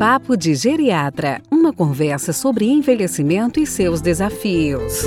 Papo 0.00 0.34
de 0.34 0.54
Geriatra 0.54 1.42
uma 1.50 1.74
conversa 1.74 2.32
sobre 2.32 2.64
envelhecimento 2.64 3.60
e 3.60 3.66
seus 3.66 4.00
desafios. 4.00 5.04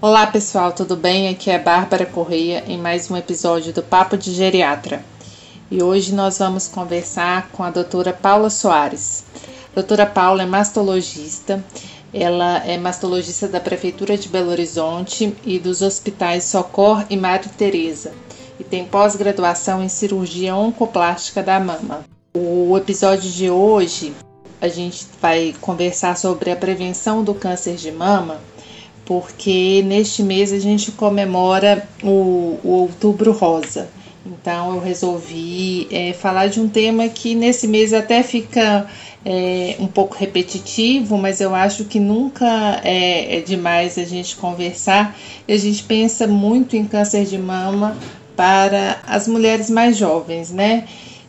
Olá 0.00 0.26
pessoal, 0.26 0.72
tudo 0.72 0.96
bem? 0.96 1.28
Aqui 1.28 1.52
é 1.52 1.58
Bárbara 1.60 2.04
Correia 2.04 2.64
em 2.66 2.76
mais 2.76 3.08
um 3.08 3.16
episódio 3.16 3.72
do 3.72 3.80
Papo 3.80 4.18
de 4.18 4.32
Geriatra. 4.32 5.04
E 5.70 5.82
hoje 5.82 6.14
nós 6.14 6.38
vamos 6.38 6.66
conversar 6.66 7.50
com 7.52 7.62
a 7.62 7.70
doutora 7.70 8.12
Paula 8.12 8.48
Soares. 8.48 9.24
A 9.72 9.74
doutora 9.74 10.06
Paula 10.06 10.42
é 10.42 10.46
mastologista, 10.46 11.62
ela 12.12 12.64
é 12.64 12.78
mastologista 12.78 13.46
da 13.46 13.60
Prefeitura 13.60 14.16
de 14.16 14.28
Belo 14.28 14.50
Horizonte 14.50 15.36
e 15.44 15.58
dos 15.58 15.82
hospitais 15.82 16.44
Socor 16.44 17.04
e 17.10 17.16
Madre 17.16 17.50
Teresa 17.50 18.12
e 18.58 18.64
tem 18.64 18.84
pós-graduação 18.84 19.82
em 19.82 19.88
cirurgia 19.88 20.54
oncoplástica 20.56 21.42
da 21.42 21.60
mama. 21.60 22.04
O 22.34 22.76
episódio 22.76 23.30
de 23.30 23.50
hoje 23.50 24.14
a 24.60 24.68
gente 24.68 25.06
vai 25.20 25.54
conversar 25.60 26.16
sobre 26.16 26.50
a 26.50 26.56
prevenção 26.56 27.22
do 27.22 27.34
câncer 27.34 27.76
de 27.76 27.92
mama 27.92 28.40
porque 29.04 29.82
neste 29.86 30.22
mês 30.22 30.52
a 30.52 30.58
gente 30.58 30.92
comemora 30.92 31.88
o, 32.02 32.58
o 32.62 32.70
Outubro 32.70 33.32
Rosa. 33.32 33.88
Então 34.26 34.74
eu 34.74 34.80
resolvi 34.80 35.88
é, 35.90 36.12
falar 36.12 36.48
de 36.48 36.60
um 36.60 36.68
tema 36.68 37.08
que 37.08 37.34
nesse 37.34 37.66
mês 37.66 37.92
até 37.92 38.22
fica 38.22 38.86
é, 39.24 39.76
um 39.78 39.86
pouco 39.86 40.16
repetitivo, 40.16 41.16
mas 41.16 41.40
eu 41.40 41.54
acho 41.54 41.84
que 41.84 41.98
nunca 41.98 42.80
é, 42.84 43.38
é 43.38 43.40
demais 43.40 43.96
a 43.98 44.04
gente 44.04 44.36
conversar. 44.36 45.16
E 45.46 45.52
a 45.52 45.56
gente 45.58 45.82
pensa 45.84 46.26
muito 46.26 46.76
em 46.76 46.84
câncer 46.84 47.24
de 47.24 47.38
mama 47.38 47.96
para 48.36 49.00
as 49.06 49.26
mulheres 49.26 49.70
mais 49.70 49.96
jovens, 49.96 50.50
né? 50.50 50.84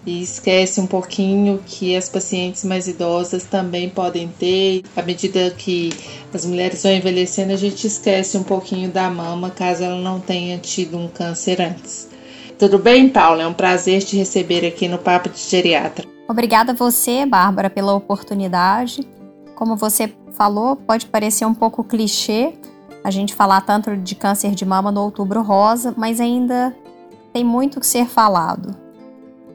e 0.05 0.23
esquece 0.23 0.79
um 0.79 0.87
pouquinho 0.87 1.61
que 1.65 1.95
as 1.95 2.09
pacientes 2.09 2.63
mais 2.63 2.87
idosas 2.87 3.43
também 3.43 3.89
podem 3.89 4.27
ter. 4.27 4.83
À 4.95 5.01
medida 5.01 5.51
que 5.51 5.91
as 6.33 6.45
mulheres 6.45 6.83
vão 6.83 6.91
envelhecendo, 6.91 7.53
a 7.53 7.57
gente 7.57 7.85
esquece 7.85 8.37
um 8.37 8.43
pouquinho 8.43 8.89
da 8.89 9.09
mama 9.09 9.49
caso 9.49 9.83
ela 9.83 9.99
não 10.01 10.19
tenha 10.19 10.57
tido 10.57 10.97
um 10.97 11.07
câncer 11.07 11.61
antes. 11.61 12.07
Tudo 12.59 12.77
bem, 12.77 13.07
Paula? 13.07 13.43
É 13.43 13.47
um 13.47 13.53
prazer 13.53 14.03
te 14.03 14.17
receber 14.17 14.67
aqui 14.67 14.89
no 14.89 14.97
Papo 14.97 15.29
de 15.29 15.39
Geriatra. 15.39 16.05
Obrigada 16.27 16.73
a 16.73 16.75
você, 16.75 17.25
Bárbara, 17.25 17.69
pela 17.69 17.93
oportunidade. 17.93 19.07
Como 19.55 19.77
você 19.77 20.13
falou, 20.33 20.75
pode 20.75 21.05
parecer 21.05 21.45
um 21.45 21.53
pouco 21.53 21.85
clichê 21.85 22.53
a 23.01 23.09
gente 23.09 23.33
falar 23.33 23.61
tanto 23.61 23.95
de 23.95 24.13
câncer 24.13 24.53
de 24.55 24.65
mama 24.65 24.91
no 24.91 25.01
outubro 25.01 25.41
rosa, 25.41 25.93
mas 25.95 26.19
ainda 26.19 26.75
tem 27.31 27.45
muito 27.45 27.79
que 27.79 27.87
ser 27.87 28.05
falado. 28.05 28.75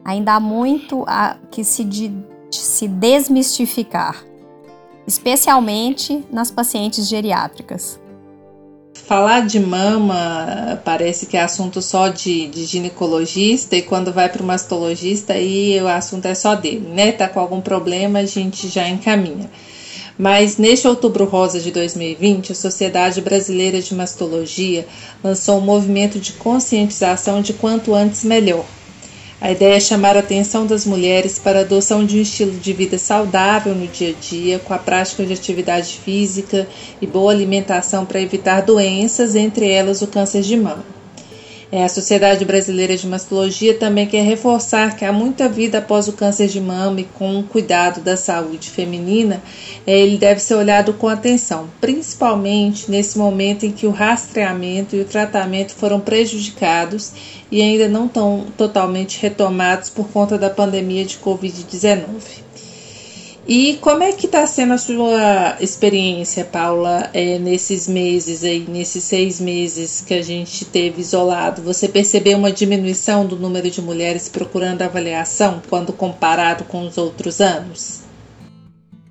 Ainda 0.02 0.32
há 0.32 0.40
muito 0.40 1.04
a 1.06 1.36
que 1.50 1.62
se, 1.62 1.84
de, 1.84 2.10
se 2.50 2.88
desmistificar, 2.88 4.24
especialmente 5.06 6.24
nas 6.32 6.50
pacientes 6.50 7.06
geriátricas. 7.06 8.00
Falar 8.94 9.46
de 9.46 9.60
mama 9.60 10.80
parece 10.84 11.26
que 11.26 11.36
é 11.36 11.42
assunto 11.42 11.82
só 11.82 12.08
de, 12.08 12.46
de 12.46 12.64
ginecologista 12.64 13.76
e 13.76 13.82
quando 13.82 14.12
vai 14.12 14.28
para 14.28 14.42
o 14.42 14.46
mastologista 14.46 15.34
aí 15.34 15.78
o 15.82 15.88
assunto 15.88 16.26
é 16.26 16.34
só 16.34 16.54
dele, 16.54 16.88
né? 16.88 17.12
Tá 17.12 17.28
com 17.28 17.40
algum 17.40 17.60
problema 17.60 18.20
a 18.20 18.26
gente 18.26 18.68
já 18.68 18.88
encaminha. 18.88 19.50
Mas 20.16 20.56
neste 20.56 20.86
Outubro 20.86 21.24
Rosa 21.24 21.60
de 21.60 21.72
2020, 21.72 22.52
a 22.52 22.54
Sociedade 22.54 23.20
Brasileira 23.20 23.82
de 23.82 23.94
Mastologia 23.94 24.86
lançou 25.22 25.58
um 25.58 25.62
movimento 25.62 26.20
de 26.20 26.32
conscientização 26.34 27.42
de 27.42 27.52
quanto 27.52 27.94
antes 27.94 28.24
melhor 28.24 28.64
a 29.40 29.50
ideia 29.50 29.76
é 29.76 29.80
chamar 29.80 30.16
a 30.16 30.20
atenção 30.20 30.66
das 30.66 30.86
mulheres 30.86 31.38
para 31.38 31.58
a 31.58 31.62
adoção 31.62 32.04
de 32.04 32.18
um 32.18 32.22
estilo 32.22 32.58
de 32.58 32.72
vida 32.72 32.98
saudável 32.98 33.74
no 33.74 33.86
dia 33.86 34.10
a 34.10 34.20
dia, 34.20 34.58
com 34.58 34.72
a 34.72 34.78
prática 34.78 35.24
de 35.24 35.32
atividade 35.32 35.98
física 36.04 36.66
e 37.00 37.06
boa 37.06 37.32
alimentação 37.32 38.06
para 38.06 38.20
evitar 38.20 38.62
doenças, 38.62 39.34
entre 39.34 39.68
elas 39.68 40.02
o 40.02 40.06
câncer 40.06 40.42
de 40.42 40.56
mama. 40.56 40.93
É, 41.74 41.82
a 41.82 41.88
Sociedade 41.88 42.44
Brasileira 42.44 42.96
de 42.96 43.04
Mastologia 43.04 43.74
também 43.76 44.06
quer 44.06 44.22
reforçar 44.22 44.94
que 44.94 45.04
há 45.04 45.12
muita 45.12 45.48
vida 45.48 45.78
após 45.78 46.06
o 46.06 46.12
câncer 46.12 46.46
de 46.46 46.60
mama 46.60 47.00
e 47.00 47.04
com 47.04 47.40
o 47.40 47.42
cuidado 47.42 48.00
da 48.00 48.16
saúde 48.16 48.70
feminina, 48.70 49.42
é, 49.84 49.98
ele 49.98 50.16
deve 50.16 50.38
ser 50.38 50.54
olhado 50.54 50.94
com 50.94 51.08
atenção, 51.08 51.68
principalmente 51.80 52.88
nesse 52.88 53.18
momento 53.18 53.66
em 53.66 53.72
que 53.72 53.88
o 53.88 53.90
rastreamento 53.90 54.94
e 54.94 55.00
o 55.00 55.04
tratamento 55.04 55.74
foram 55.74 55.98
prejudicados 55.98 57.10
e 57.50 57.60
ainda 57.60 57.88
não 57.88 58.06
estão 58.06 58.46
totalmente 58.56 59.20
retomados 59.20 59.90
por 59.90 60.06
conta 60.10 60.38
da 60.38 60.50
pandemia 60.50 61.04
de 61.04 61.18
Covid-19. 61.18 62.43
E 63.46 63.76
como 63.82 64.02
é 64.02 64.10
que 64.10 64.24
está 64.24 64.46
sendo 64.46 64.72
a 64.72 64.78
sua 64.78 65.56
experiência, 65.60 66.46
Paula, 66.46 67.10
é, 67.12 67.38
nesses 67.38 67.86
meses 67.86 68.42
aí, 68.42 68.66
nesses 68.66 69.04
seis 69.04 69.38
meses 69.38 70.00
que 70.00 70.14
a 70.14 70.22
gente 70.22 70.64
teve 70.64 71.02
isolado? 71.02 71.60
Você 71.60 71.86
percebeu 71.86 72.38
uma 72.38 72.50
diminuição 72.50 73.26
do 73.26 73.36
número 73.36 73.70
de 73.70 73.82
mulheres 73.82 74.30
procurando 74.30 74.80
avaliação 74.80 75.60
quando 75.68 75.92
comparado 75.92 76.64
com 76.64 76.86
os 76.86 76.96
outros 76.96 77.38
anos? 77.42 78.00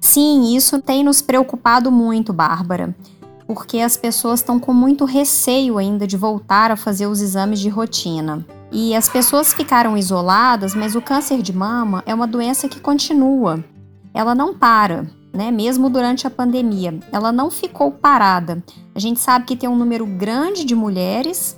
Sim, 0.02 0.56
isso 0.56 0.82
tem 0.82 1.04
nos 1.04 1.22
preocupado 1.22 1.92
muito, 1.92 2.34
Bárbara, 2.34 2.96
porque 3.46 3.78
as 3.80 3.96
pessoas 3.96 4.40
estão 4.40 4.60
com 4.60 4.74
muito 4.74 5.06
receio 5.06 5.78
ainda 5.78 6.08
de 6.08 6.18
voltar 6.18 6.72
a 6.72 6.76
fazer 6.76 7.06
os 7.06 7.22
exames 7.22 7.60
de 7.60 7.70
rotina. 7.70 8.44
E 8.72 8.96
as 8.96 9.08
pessoas 9.08 9.54
ficaram 9.54 9.96
isoladas, 9.96 10.74
mas 10.74 10.96
o 10.96 11.02
câncer 11.02 11.44
de 11.44 11.54
mama 11.54 12.02
é 12.08 12.16
uma 12.16 12.26
doença 12.26 12.68
que 12.68 12.80
continua 12.80 13.64
ela 14.14 14.36
não 14.36 14.54
para, 14.54 15.08
né? 15.34 15.50
Mesmo 15.50 15.90
durante 15.90 16.28
a 16.28 16.30
pandemia, 16.30 17.00
ela 17.12 17.32
não 17.32 17.50
ficou 17.50 17.92
parada. 17.92 18.64
A 18.94 19.00
gente 19.00 19.20
sabe 19.20 19.46
que 19.46 19.56
tem 19.56 19.68
um 19.68 19.76
número 19.76 20.06
grande 20.06 20.64
de 20.64 20.76
mulheres 20.76 21.58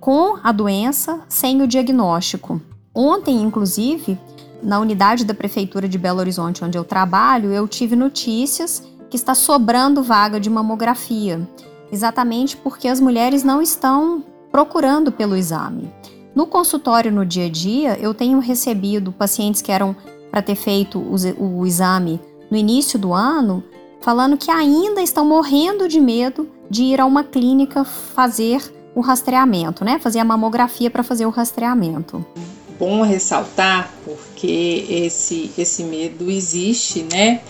com 0.00 0.36
a 0.42 0.50
doença 0.50 1.20
sem 1.28 1.62
o 1.62 1.66
diagnóstico. 1.68 2.60
Ontem, 2.94 3.40
inclusive, 3.40 4.18
na 4.62 4.80
unidade 4.80 5.24
da 5.24 5.32
prefeitura 5.32 5.88
de 5.88 5.96
Belo 5.96 6.18
Horizonte, 6.18 6.64
onde 6.64 6.76
eu 6.76 6.84
trabalho, 6.84 7.52
eu 7.52 7.68
tive 7.68 7.94
notícias 7.96 8.82
que 9.08 9.16
está 9.16 9.34
sobrando 9.34 10.02
vaga 10.02 10.40
de 10.40 10.50
mamografia, 10.50 11.46
exatamente 11.90 12.56
porque 12.56 12.88
as 12.88 13.00
mulheres 13.00 13.44
não 13.44 13.62
estão 13.62 14.24
procurando 14.50 15.12
pelo 15.12 15.36
exame. 15.36 15.92
No 16.34 16.46
consultório 16.46 17.12
no 17.12 17.26
dia 17.26 17.46
a 17.46 17.50
dia, 17.50 17.98
eu 18.00 18.14
tenho 18.14 18.38
recebido 18.38 19.12
pacientes 19.12 19.60
que 19.60 19.70
eram 19.70 19.94
para 20.32 20.40
ter 20.40 20.54
feito 20.54 20.98
o, 20.98 21.66
exame 21.66 22.18
no 22.50 22.56
início 22.56 22.98
do 22.98 23.12
ano, 23.12 23.62
falando 24.00 24.38
que 24.38 24.50
ainda 24.50 25.02
estão 25.02 25.26
morrendo 25.26 25.86
de 25.86 26.00
medo 26.00 26.48
de 26.70 26.84
ir 26.84 27.00
a 27.02 27.04
uma 27.04 27.22
clínica 27.22 27.84
fazer 27.84 28.62
o 28.94 29.02
rastreamento, 29.02 29.84
né? 29.84 29.98
Fazer 29.98 30.20
a 30.20 30.24
mamografia 30.24 30.90
para 30.90 31.02
fazer 31.02 31.26
o 31.26 31.30
rastreamento. 31.30 32.24
Bom 32.78 33.02
ressaltar, 33.02 33.92
porque 34.06 34.86
esse, 34.88 35.50
esse 35.58 35.84
medo 35.84 36.30
existe, 36.30 37.02
né? 37.02 37.42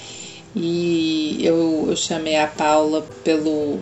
E 0.55 1.39
eu, 1.41 1.87
eu 1.89 1.97
chamei 1.97 2.37
a 2.37 2.49
Paula 2.49 3.07
pelo 3.23 3.79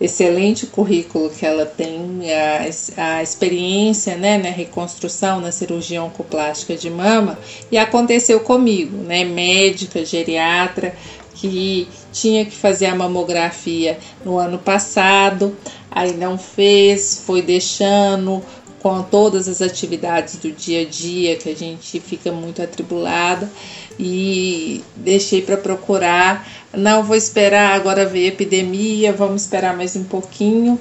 excelente 0.00 0.66
currículo 0.66 1.30
que 1.30 1.46
ela 1.46 1.64
tem, 1.64 2.20
a, 2.32 3.16
a 3.16 3.22
experiência 3.22 4.16
né, 4.16 4.38
na 4.38 4.50
reconstrução, 4.50 5.40
na 5.40 5.52
cirurgia 5.52 6.02
oncoplástica 6.02 6.76
de 6.76 6.90
mama, 6.90 7.38
e 7.70 7.78
aconteceu 7.78 8.40
comigo, 8.40 8.96
né, 8.96 9.24
médica, 9.24 10.04
geriatra, 10.04 10.94
que 11.34 11.88
tinha 12.12 12.44
que 12.44 12.56
fazer 12.56 12.86
a 12.86 12.94
mamografia 12.94 13.98
no 14.24 14.38
ano 14.38 14.58
passado, 14.58 15.56
aí 15.90 16.14
não 16.14 16.38
fez, 16.38 17.22
foi 17.26 17.42
deixando 17.42 18.42
com 18.84 19.02
todas 19.02 19.48
as 19.48 19.62
atividades 19.62 20.36
do 20.36 20.52
dia 20.52 20.82
a 20.82 20.84
dia 20.84 21.36
que 21.36 21.48
a 21.48 21.56
gente 21.56 21.98
fica 22.00 22.30
muito 22.30 22.60
atribulada 22.60 23.50
e 23.98 24.84
deixei 24.94 25.40
para 25.40 25.56
procurar. 25.56 26.46
Não 26.76 27.02
vou 27.02 27.16
esperar 27.16 27.74
agora 27.74 28.06
ver 28.06 28.26
epidemia, 28.26 29.12
vamos 29.12 29.42
esperar 29.42 29.76
mais 29.76 29.94
um 29.96 30.04
pouquinho. 30.04 30.78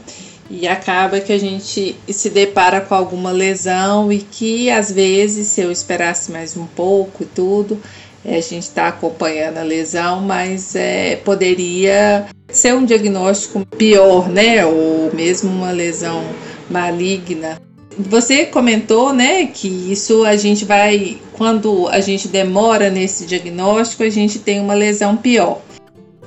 E 0.49 0.67
acaba 0.67 1.19
que 1.19 1.31
a 1.31 1.37
gente 1.37 1.95
se 2.07 2.29
depara 2.29 2.81
com 2.81 2.93
alguma 2.93 3.31
lesão 3.31 4.11
e 4.11 4.19
que 4.19 4.69
às 4.69 4.91
vezes, 4.91 5.47
se 5.47 5.61
eu 5.61 5.71
esperasse 5.71 6.31
mais 6.31 6.55
um 6.57 6.65
pouco 6.65 7.23
e 7.23 7.25
tudo, 7.25 7.81
é, 8.25 8.37
a 8.37 8.41
gente 8.41 8.63
está 8.63 8.87
acompanhando 8.87 9.57
a 9.57 9.63
lesão, 9.63 10.21
mas 10.21 10.75
é, 10.75 11.15
poderia 11.17 12.27
ser 12.47 12.73
um 12.73 12.85
diagnóstico 12.85 13.65
pior, 13.65 14.29
né? 14.29 14.65
Ou 14.65 15.13
mesmo 15.13 15.49
uma 15.49 15.71
lesão 15.71 16.23
maligna 16.69 17.59
Você 17.97 18.45
comentou, 18.45 19.13
né, 19.13 19.45
que 19.47 19.67
isso 19.67 20.23
a 20.23 20.35
gente 20.35 20.65
vai, 20.65 21.17
quando 21.33 21.87
a 21.89 21.99
gente 21.99 22.27
demora 22.27 22.89
nesse 22.89 23.25
diagnóstico, 23.25 24.03
a 24.03 24.09
gente 24.09 24.39
tem 24.39 24.59
uma 24.59 24.73
lesão 24.73 25.15
pior. 25.15 25.61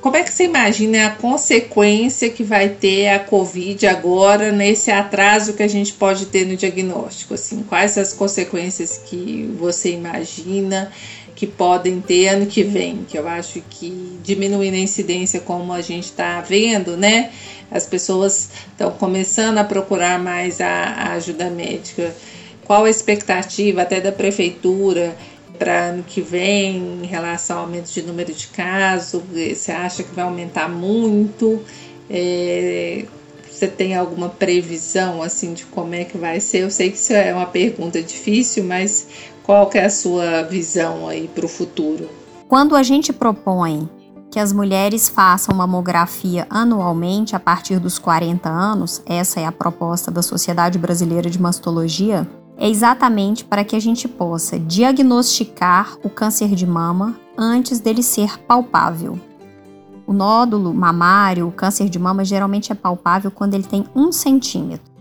Como 0.00 0.16
é 0.16 0.22
que 0.22 0.32
você 0.32 0.44
imagina 0.44 1.06
a 1.06 1.10
consequência 1.10 2.30
que 2.30 2.44
vai 2.44 2.68
ter 2.68 3.08
a 3.08 3.18
Covid 3.18 3.86
agora 3.86 4.52
nesse 4.52 4.90
atraso 4.90 5.54
que 5.54 5.62
a 5.62 5.68
gente 5.68 5.92
pode 5.92 6.26
ter 6.26 6.46
no 6.46 6.56
diagnóstico? 6.56 7.34
Assim, 7.34 7.62
quais 7.62 7.96
as 7.98 8.12
consequências 8.12 9.00
que 9.04 9.50
você 9.58 9.92
imagina 9.92 10.92
que 11.34 11.46
podem 11.46 12.00
ter 12.00 12.28
ano 12.28 12.46
que 12.46 12.62
vem? 12.62 13.04
Que 13.08 13.18
eu 13.18 13.26
acho 13.26 13.62
que 13.68 14.18
diminuindo 14.22 14.74
a 14.74 14.78
incidência, 14.78 15.40
como 15.40 15.72
a 15.72 15.80
gente 15.80 16.04
está 16.04 16.40
vendo, 16.40 16.96
né? 16.96 17.30
As 17.70 17.86
pessoas 17.86 18.50
estão 18.70 18.92
começando 18.92 19.58
a 19.58 19.64
procurar 19.64 20.18
mais 20.18 20.60
a, 20.60 20.68
a 20.68 21.12
ajuda 21.12 21.50
médica. 21.50 22.14
Qual 22.64 22.84
a 22.84 22.90
expectativa 22.90 23.82
até 23.82 24.00
da 24.00 24.12
prefeitura? 24.12 25.16
Para 25.56 25.88
ano 25.88 26.02
que 26.02 26.20
vem 26.20 27.02
em 27.02 27.06
relação 27.06 27.58
ao 27.58 27.64
aumento 27.64 27.92
de 27.92 28.02
número 28.02 28.32
de 28.32 28.46
casos? 28.48 29.22
Você 29.32 29.72
acha 29.72 30.02
que 30.02 30.14
vai 30.14 30.24
aumentar 30.24 30.68
muito? 30.68 31.62
É, 32.08 33.04
você 33.50 33.66
tem 33.66 33.96
alguma 33.96 34.28
previsão 34.28 35.22
assim 35.22 35.54
de 35.54 35.64
como 35.66 35.94
é 35.94 36.04
que 36.04 36.18
vai 36.18 36.40
ser? 36.40 36.58
Eu 36.58 36.70
sei 36.70 36.90
que 36.90 36.98
isso 36.98 37.12
é 37.12 37.34
uma 37.34 37.46
pergunta 37.46 38.02
difícil, 38.02 38.64
mas 38.64 39.08
qual 39.42 39.68
que 39.68 39.78
é 39.78 39.86
a 39.86 39.90
sua 39.90 40.42
visão 40.42 41.08
aí 41.08 41.28
para 41.28 41.46
o 41.46 41.48
futuro? 41.48 42.08
Quando 42.48 42.76
a 42.76 42.82
gente 42.82 43.12
propõe 43.12 43.88
que 44.30 44.38
as 44.38 44.52
mulheres 44.52 45.08
façam 45.08 45.54
mamografia 45.54 46.46
anualmente 46.50 47.34
a 47.34 47.40
partir 47.40 47.78
dos 47.78 47.98
40 47.98 48.48
anos, 48.48 49.02
essa 49.06 49.40
é 49.40 49.46
a 49.46 49.52
proposta 49.52 50.10
da 50.10 50.20
Sociedade 50.20 50.78
Brasileira 50.78 51.30
de 51.30 51.40
Mastologia, 51.40 52.28
é 52.58 52.68
exatamente 52.68 53.44
para 53.44 53.64
que 53.64 53.76
a 53.76 53.80
gente 53.80 54.08
possa 54.08 54.58
diagnosticar 54.58 55.96
o 56.02 56.08
câncer 56.08 56.54
de 56.54 56.66
mama 56.66 57.18
antes 57.36 57.80
dele 57.80 58.02
ser 58.02 58.38
palpável. 58.40 59.18
O 60.06 60.12
nódulo 60.12 60.72
mamário, 60.72 61.48
o 61.48 61.52
câncer 61.52 61.88
de 61.88 61.98
mama, 61.98 62.24
geralmente 62.24 62.72
é 62.72 62.74
palpável 62.74 63.30
quando 63.30 63.54
ele 63.54 63.64
tem 63.64 63.84
um 63.94 64.10
centímetro. 64.10 64.96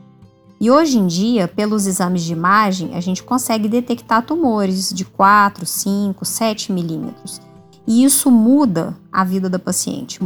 E 0.60 0.72
hoje 0.72 0.98
em 0.98 1.06
dia, 1.06 1.48
pelos 1.48 1.86
exames 1.86 2.24
de 2.24 2.34
imagem, 2.34 2.96
a 2.96 3.00
gente 3.00 3.22
consegue 3.22 3.68
detectar 3.68 4.26
tumores 4.26 4.92
de 4.92 5.06
4, 5.06 5.66
5, 5.66 6.26
7 6.26 6.72
milímetros. 6.72 7.42
E 7.86 8.04
isso 8.04 8.32
muda 8.32 8.98
a 9.12 9.24
vida 9.24 9.50
da 9.50 9.60
paciente, 9.60 10.20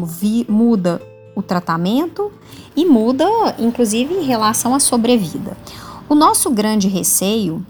muda 0.48 1.02
o 1.36 1.42
tratamento 1.42 2.32
e 2.76 2.86
muda, 2.86 3.26
inclusive, 3.58 4.14
em 4.14 4.24
relação 4.24 4.74
à 4.74 4.80
sobrevida. 4.80 5.58
O 6.10 6.16
nosso 6.16 6.50
grande 6.50 6.88
receio, 6.88 7.64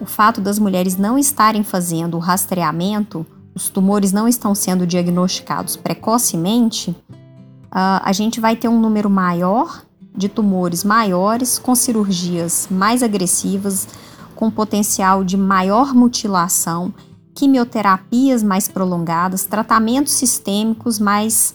o 0.00 0.04
fato 0.04 0.40
das 0.40 0.58
mulheres 0.58 0.96
não 0.96 1.16
estarem 1.16 1.62
fazendo 1.62 2.16
o 2.16 2.20
rastreamento, 2.20 3.24
os 3.54 3.68
tumores 3.68 4.12
não 4.12 4.26
estão 4.26 4.52
sendo 4.52 4.84
diagnosticados 4.84 5.76
precocemente, 5.76 6.90
uh, 6.90 8.02
a 8.02 8.12
gente 8.12 8.40
vai 8.40 8.56
ter 8.56 8.66
um 8.66 8.80
número 8.80 9.08
maior 9.08 9.84
de 10.16 10.28
tumores 10.28 10.82
maiores, 10.82 11.56
com 11.56 11.72
cirurgias 11.76 12.66
mais 12.68 13.00
agressivas, 13.00 13.86
com 14.34 14.50
potencial 14.50 15.22
de 15.22 15.36
maior 15.36 15.94
mutilação, 15.94 16.92
quimioterapias 17.32 18.42
mais 18.42 18.66
prolongadas, 18.66 19.44
tratamentos 19.44 20.14
sistêmicos 20.14 20.98
mais, 20.98 21.54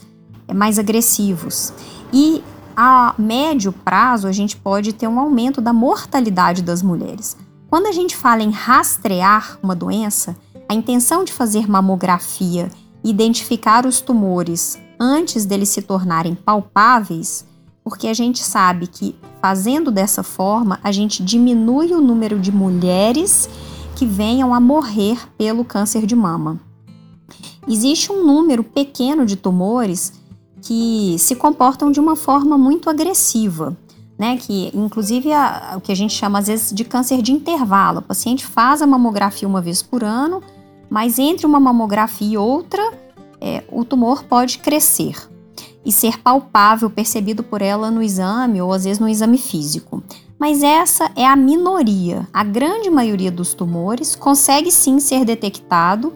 mais 0.53 0.79
agressivos. 0.79 1.73
E 2.13 2.41
a 2.81 3.13
médio 3.17 3.73
prazo, 3.73 4.25
a 4.25 4.31
gente 4.31 4.55
pode 4.55 4.93
ter 4.93 5.05
um 5.05 5.19
aumento 5.19 5.59
da 5.59 5.73
mortalidade 5.73 6.61
das 6.61 6.81
mulheres. 6.81 7.35
Quando 7.69 7.87
a 7.87 7.91
gente 7.91 8.15
fala 8.15 8.41
em 8.41 8.51
rastrear 8.51 9.59
uma 9.61 9.75
doença, 9.75 10.37
a 10.69 10.73
intenção 10.73 11.25
de 11.25 11.33
fazer 11.33 11.69
mamografia 11.69 12.71
e 13.03 13.09
identificar 13.09 13.85
os 13.85 13.99
tumores 13.99 14.79
antes 14.97 15.43
deles 15.43 15.67
se 15.67 15.81
tornarem 15.81 16.33
palpáveis, 16.33 17.45
porque 17.83 18.07
a 18.07 18.13
gente 18.13 18.41
sabe 18.41 18.87
que 18.87 19.13
fazendo 19.41 19.91
dessa 19.91 20.23
forma, 20.23 20.79
a 20.81 20.89
gente 20.89 21.21
diminui 21.21 21.93
o 21.93 21.99
número 21.99 22.39
de 22.39 22.49
mulheres 22.49 23.49
que 23.93 24.05
venham 24.05 24.53
a 24.53 24.59
morrer 24.61 25.19
pelo 25.37 25.65
câncer 25.65 26.05
de 26.05 26.15
mama. 26.15 26.57
Existe 27.67 28.09
um 28.09 28.25
número 28.25 28.63
pequeno 28.63 29.25
de 29.25 29.35
tumores 29.35 30.18
que 30.61 31.15
se 31.19 31.35
comportam 31.35 31.91
de 31.91 31.99
uma 31.99 32.15
forma 32.15 32.57
muito 32.57 32.89
agressiva, 32.89 33.77
né? 34.17 34.37
Que 34.37 34.71
inclusive 34.73 35.31
a, 35.31 35.75
o 35.77 35.81
que 35.81 35.91
a 35.91 35.95
gente 35.95 36.13
chama 36.13 36.39
às 36.39 36.47
vezes 36.47 36.73
de 36.73 36.83
câncer 36.83 37.21
de 37.21 37.31
intervalo. 37.31 37.99
O 37.99 38.03
paciente 38.03 38.45
faz 38.45 38.81
a 38.81 38.87
mamografia 38.87 39.47
uma 39.47 39.61
vez 39.61 39.81
por 39.81 40.03
ano, 40.03 40.41
mas 40.89 41.19
entre 41.19 41.45
uma 41.45 41.59
mamografia 41.59 42.33
e 42.33 42.37
outra, 42.37 42.93
é, 43.39 43.63
o 43.71 43.85
tumor 43.85 44.23
pode 44.23 44.57
crescer 44.59 45.15
e 45.85 45.91
ser 45.91 46.19
palpável, 46.19 46.89
percebido 46.89 47.43
por 47.43 47.61
ela 47.61 47.89
no 47.89 48.01
exame 48.01 48.61
ou 48.61 48.73
às 48.73 48.83
vezes 48.83 48.99
no 48.99 49.07
exame 49.07 49.37
físico. 49.37 50.03
Mas 50.37 50.63
essa 50.63 51.11
é 51.15 51.25
a 51.25 51.35
minoria. 51.35 52.27
A 52.33 52.43
grande 52.43 52.89
maioria 52.89 53.31
dos 53.31 53.53
tumores 53.53 54.15
consegue 54.15 54.71
sim 54.71 54.99
ser 54.99 55.25
detectado 55.25 56.13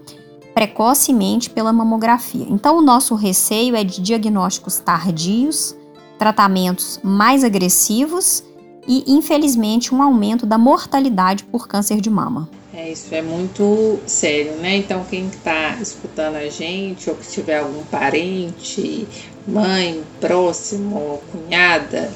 precocemente 0.53 1.49
pela 1.49 1.73
mamografia. 1.73 2.45
Então, 2.49 2.77
o 2.77 2.81
nosso 2.81 3.15
receio 3.15 3.75
é 3.75 3.83
de 3.83 4.01
diagnósticos 4.01 4.79
tardios, 4.79 5.75
tratamentos 6.17 6.99
mais 7.03 7.43
agressivos 7.43 8.43
e, 8.87 9.03
infelizmente, 9.07 9.93
um 9.93 10.01
aumento 10.01 10.45
da 10.45 10.57
mortalidade 10.57 11.43
por 11.45 11.67
câncer 11.67 11.99
de 11.99 12.09
mama. 12.09 12.49
É, 12.73 12.91
isso 12.91 13.13
é 13.13 13.21
muito 13.21 13.99
sério, 14.05 14.53
né? 14.53 14.77
Então, 14.77 15.05
quem 15.09 15.27
está 15.27 15.75
escutando 15.81 16.37
a 16.37 16.49
gente, 16.49 17.09
ou 17.09 17.15
que 17.15 17.27
tiver 17.27 17.59
algum 17.59 17.83
parente, 17.83 19.07
mãe, 19.47 20.03
próximo, 20.19 21.21
cunhada, 21.31 22.11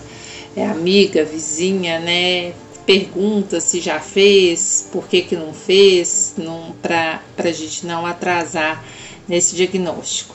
é 0.55 0.65
amiga, 0.65 1.23
vizinha, 1.23 1.99
né? 1.99 2.53
Pergunta 2.87 3.59
se 3.59 3.81
já 3.81 3.99
fez, 3.99 4.87
por 4.91 5.07
que, 5.07 5.21
que 5.21 5.35
não 5.35 5.53
fez, 5.53 6.35
para 6.81 7.21
a 7.37 7.51
gente 7.51 7.85
não 7.85 8.05
atrasar 8.05 8.83
nesse 9.27 9.55
diagnóstico. 9.57 10.33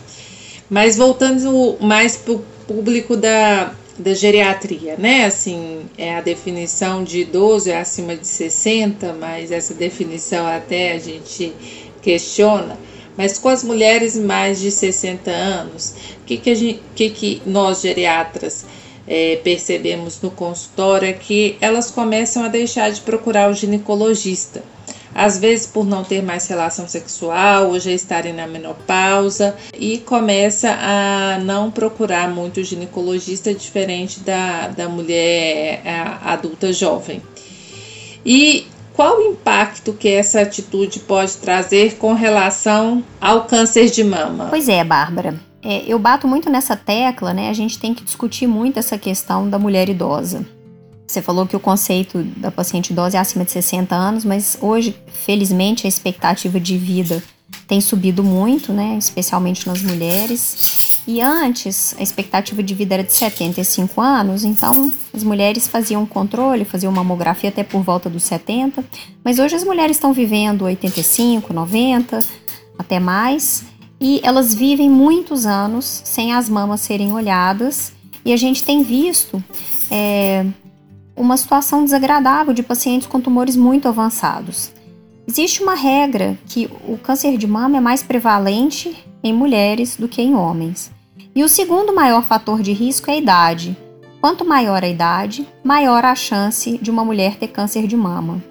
Mas 0.69 0.97
voltando 0.97 1.79
mais 1.81 2.15
para 2.15 2.35
o 2.35 2.45
público 2.69 3.17
da, 3.17 3.75
da 3.99 4.15
geriatria, 4.15 4.97
né? 4.99 5.25
Assim, 5.25 5.87
é 5.97 6.15
a 6.15 6.21
definição 6.21 7.03
de 7.03 7.21
idoso 7.21 7.71
é 7.71 7.79
acima 7.79 8.15
de 8.15 8.27
60, 8.27 9.15
mas 9.15 9.51
essa 9.51 9.73
definição 9.73 10.47
até 10.47 10.93
a 10.93 10.99
gente 10.99 11.55
questiona. 12.03 12.79
Mas 13.17 13.39
com 13.39 13.49
as 13.49 13.63
mulheres 13.65 14.17
mais 14.17 14.61
de 14.61 14.71
60 14.71 15.31
anos, 15.31 15.95
o 16.23 16.25
que, 16.27 16.37
que, 16.37 16.55
gente, 16.55 16.83
que, 16.95 17.11
que 17.11 17.43
nós 17.47 17.81
geriatras 17.81 18.65
é, 19.07 19.41
percebemos 19.43 20.21
no 20.21 20.31
consultório 20.31 21.09
é 21.09 21.13
que 21.13 21.57
elas 21.61 21.91
começam 21.91 22.45
a 22.45 22.49
deixar 22.49 22.91
de 22.91 23.01
procurar 23.01 23.51
o 23.51 23.55
ginecologista. 23.55 24.63
Às 25.15 25.39
vezes 25.39 25.67
por 25.67 25.85
não 25.85 26.03
ter 26.03 26.23
mais 26.23 26.47
relação 26.47 26.89
sexual 26.89 27.69
ou 27.69 27.79
já 27.79 27.91
estarem 27.91 28.33
na 28.33 28.47
menopausa 28.47 29.55
e 29.79 29.99
começa 29.99 30.71
a 30.71 31.39
não 31.39 31.71
procurar 31.71 32.31
muito 32.31 32.61
o 32.61 32.65
ginecologista 32.65 33.53
diferente 33.53 34.21
da, 34.21 34.69
da 34.69 34.89
mulher 34.89 35.83
adulta 36.25 36.73
jovem. 36.73 37.23
E 38.25 38.67
qual 38.95 39.19
o 39.19 39.23
impacto 39.23 39.93
que 39.93 40.09
essa 40.09 40.41
atitude 40.41 41.01
pode 41.01 41.37
trazer 41.37 41.97
com 41.97 42.15
relação 42.15 43.05
ao 43.21 43.45
câncer 43.45 43.91
de 43.91 44.05
mama? 44.05 44.47
Pois 44.49 44.69
é, 44.69 44.83
Bárbara. 44.83 45.52
É, 45.63 45.85
eu 45.87 45.99
bato 45.99 46.27
muito 46.27 46.51
nessa 46.51 46.77
tecla, 46.77 47.33
né? 47.33 47.49
A 47.49 47.53
gente 47.53 47.79
tem 47.79 47.95
que 47.95 48.03
discutir 48.03 48.47
muito 48.47 48.79
essa 48.79 48.99
questão 48.99 49.49
da 49.49 49.59
mulher 49.59 49.89
idosa. 49.89 50.45
Você 51.07 51.23
falou 51.23 51.47
que 51.47 51.55
o 51.55 51.61
conceito 51.61 52.23
da 52.37 52.51
paciente 52.51 52.91
idosa 52.91 53.19
é 53.19 53.21
acima 53.21 53.45
de 53.45 53.53
60 53.53 53.95
anos, 53.95 54.25
mas 54.25 54.59
hoje, 54.61 54.97
felizmente, 55.07 55.87
a 55.87 55.89
expectativa 55.89 56.59
de 56.59 56.77
vida 56.77 57.23
tem 57.69 57.81
subido 57.81 58.25
muito, 58.25 58.73
né? 58.73 58.97
Especialmente 58.99 59.67
nas 59.67 59.83
mulheres. 59.83 60.91
E 61.07 61.21
antes, 61.21 61.95
a 61.99 62.03
expectativa 62.03 62.63
de 62.63 62.75
vida 62.75 62.95
era 62.95 63.05
de 63.05 63.13
75 63.13 64.01
anos, 64.01 64.45
então 64.45 64.93
as 65.13 65.25
mulheres 65.25 65.67
faziam 65.67 66.07
controle, 66.07 66.65
faziam 66.65 66.93
mamografia 66.93 67.51
até 67.51 67.65
por 67.65 67.83
volta 67.83 68.09
dos 68.09 68.23
70, 68.23 68.85
mas 69.25 69.39
hoje 69.39 69.57
as 69.57 69.65
mulheres 69.65 69.97
estão 69.97 70.13
vivendo 70.13 70.63
85, 70.63 71.53
90, 71.53 72.21
até 72.79 73.01
mais 73.01 73.65
e 74.03 74.21
elas 74.25 74.53
vivem 74.53 74.91
muitos 74.91 75.47
anos 75.47 76.03
sem 76.05 76.33
as 76.33 76.49
mamas 76.49 76.81
serem 76.81 77.13
olhadas 77.13 77.93
e 78.25 78.33
a 78.33 78.37
gente 78.37 78.65
tem 78.65 78.83
visto 78.83 79.43
é, 79.89 80.45
uma 81.15 81.37
situação 81.37 81.85
desagradável 81.85 82.53
de 82.53 82.65
pacientes 82.65 83.07
com 83.07 83.21
tumores 83.21 83.55
muito 83.55 83.87
avançados. 83.87 84.73
Existe 85.25 85.63
uma 85.63 85.77
regra 85.77 86.37
que 86.47 86.69
o 86.89 86.99
câncer 86.99 87.39
de 87.39 87.47
mama 87.47 87.77
é 87.77 87.81
mais 87.81 88.03
prevalente 88.03 88.93
em 89.23 89.33
mulheres 89.33 89.97
do 89.97 90.09
que 90.09 90.21
em 90.21 90.35
homens. 90.35 90.91
E 91.33 91.45
o 91.45 91.49
segundo 91.49 91.95
maior 91.95 92.25
fator 92.25 92.61
de 92.61 92.73
risco 92.73 93.09
é 93.09 93.15
a 93.15 93.19
idade. 93.19 93.77
Quanto 94.21 94.45
maior 94.45 94.83
a 94.83 94.89
idade, 94.89 95.47
maior 95.63 96.05
a 96.05 96.17
chance 96.17 96.77
de 96.77 96.91
uma 96.91 97.05
mulher 97.05 97.37
ter 97.37 97.49
câncer 97.49 97.87
de 97.87 97.97
mama. 97.97 98.43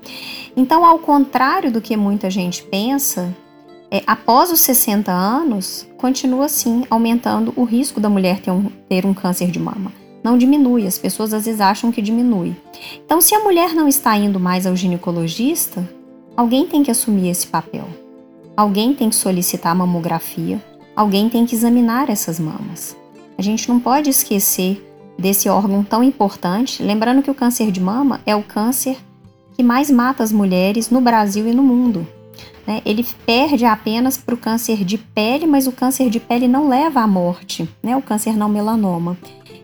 Então, 0.56 0.86
ao 0.86 0.98
contrário 0.98 1.70
do 1.70 1.82
que 1.82 1.98
muita 1.98 2.30
gente 2.30 2.64
pensa, 2.64 3.36
é, 3.94 4.02
após 4.08 4.50
os 4.50 4.62
60 4.62 5.12
anos, 5.12 5.86
continua 5.98 6.46
assim 6.46 6.86
aumentando 6.90 7.52
o 7.58 7.66
risco 7.66 8.00
da 8.00 8.10
mulher 8.10 8.40
ter 8.40 8.50
um, 8.50 8.70
ter 8.88 9.06
um 9.06 9.14
câncer 9.14 9.52
de 9.52 9.60
mama. 9.60 9.92
Não 10.24 10.38
diminui, 10.38 10.88
as 10.88 10.98
pessoas 10.98 11.34
às 11.34 11.44
vezes 11.44 11.60
acham 11.60 11.92
que 11.92 12.02
diminui. 12.02 12.56
Então, 13.06 13.20
se 13.20 13.36
a 13.36 13.40
mulher 13.40 13.74
não 13.74 13.90
está 13.90 14.16
indo 14.16 14.40
mais 14.40 14.66
ao 14.66 14.78
ginecologista, 14.78 15.86
alguém 16.38 16.66
tem 16.66 16.84
que 16.84 16.92
assumir 16.92 17.30
esse 17.30 17.48
papel. 17.48 17.86
Alguém 18.56 18.94
tem 18.94 19.10
que 19.10 19.16
solicitar 19.16 19.76
mamografia, 19.76 20.64
alguém 20.96 21.28
tem 21.28 21.46
que 21.46 21.56
examinar 21.56 22.10
essas 22.10 22.40
mamas. 22.40 22.96
A 23.38 23.42
gente 23.42 23.68
não 23.68 23.78
pode 23.80 24.10
esquecer 24.10 24.88
desse 25.20 25.50
órgão 25.50 25.84
tão 25.84 26.02
importante, 26.02 26.82
lembrando 26.82 27.22
que 27.22 27.32
o 27.32 27.36
câncer 27.36 27.72
de 27.72 27.82
mama 27.82 28.22
é 28.26 28.36
o 28.36 28.44
câncer 28.44 28.98
que 29.54 29.64
mais 29.64 29.92
mata 29.92 30.24
as 30.24 30.32
mulheres 30.32 30.90
no 30.90 31.02
Brasil 31.02 31.46
e 31.48 31.54
no 31.54 31.64
mundo. 31.64 32.08
Né? 32.66 32.82
Ele 32.86 33.06
perde 33.26 33.66
apenas 33.66 34.18
para 34.18 34.36
o 34.36 34.38
câncer 34.38 34.84
de 34.84 34.98
pele, 34.98 35.46
mas 35.48 35.68
o 35.68 35.72
câncer 35.72 36.10
de 36.10 36.20
pele 36.20 36.48
não 36.48 36.68
leva 36.68 37.02
à 37.02 37.08
morte, 37.08 37.68
né? 37.82 37.96
o 37.96 38.02
câncer 38.02 38.38
não 38.38 38.50
melanoma. 38.50 39.18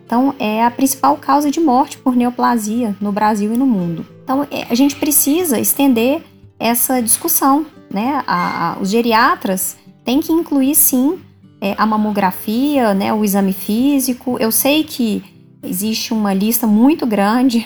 Então, 0.06 0.34
é 0.40 0.64
a 0.64 0.72
principal 0.72 1.18
causa 1.18 1.52
de 1.52 1.60
morte 1.60 1.98
por 1.98 2.16
neoplasia 2.16 2.96
no 3.02 3.12
Brasil 3.12 3.54
e 3.54 3.58
no 3.58 3.68
mundo. 3.68 4.06
Então, 4.24 4.48
é, 4.50 4.66
a 4.70 4.76
gente 4.76 4.96
precisa 4.96 5.60
estender 5.60 6.24
essa 6.58 7.02
discussão. 7.02 7.66
Né? 7.92 8.24
A, 8.26 8.74
a, 8.74 8.80
os 8.80 8.90
geriatras 8.90 9.78
têm 10.06 10.22
que 10.22 10.32
incluir, 10.32 10.76
sim, 10.76 11.20
é, 11.60 11.76
a 11.78 11.86
mamografia, 11.86 12.94
né, 12.94 13.14
o 13.14 13.24
exame 13.24 13.54
físico. 13.54 14.38
Eu 14.40 14.52
sei 14.52 14.84
que 14.84 15.24
existe 15.64 16.14
uma 16.14 16.34
lista 16.34 16.66
muito 16.66 17.06
grande 17.06 17.66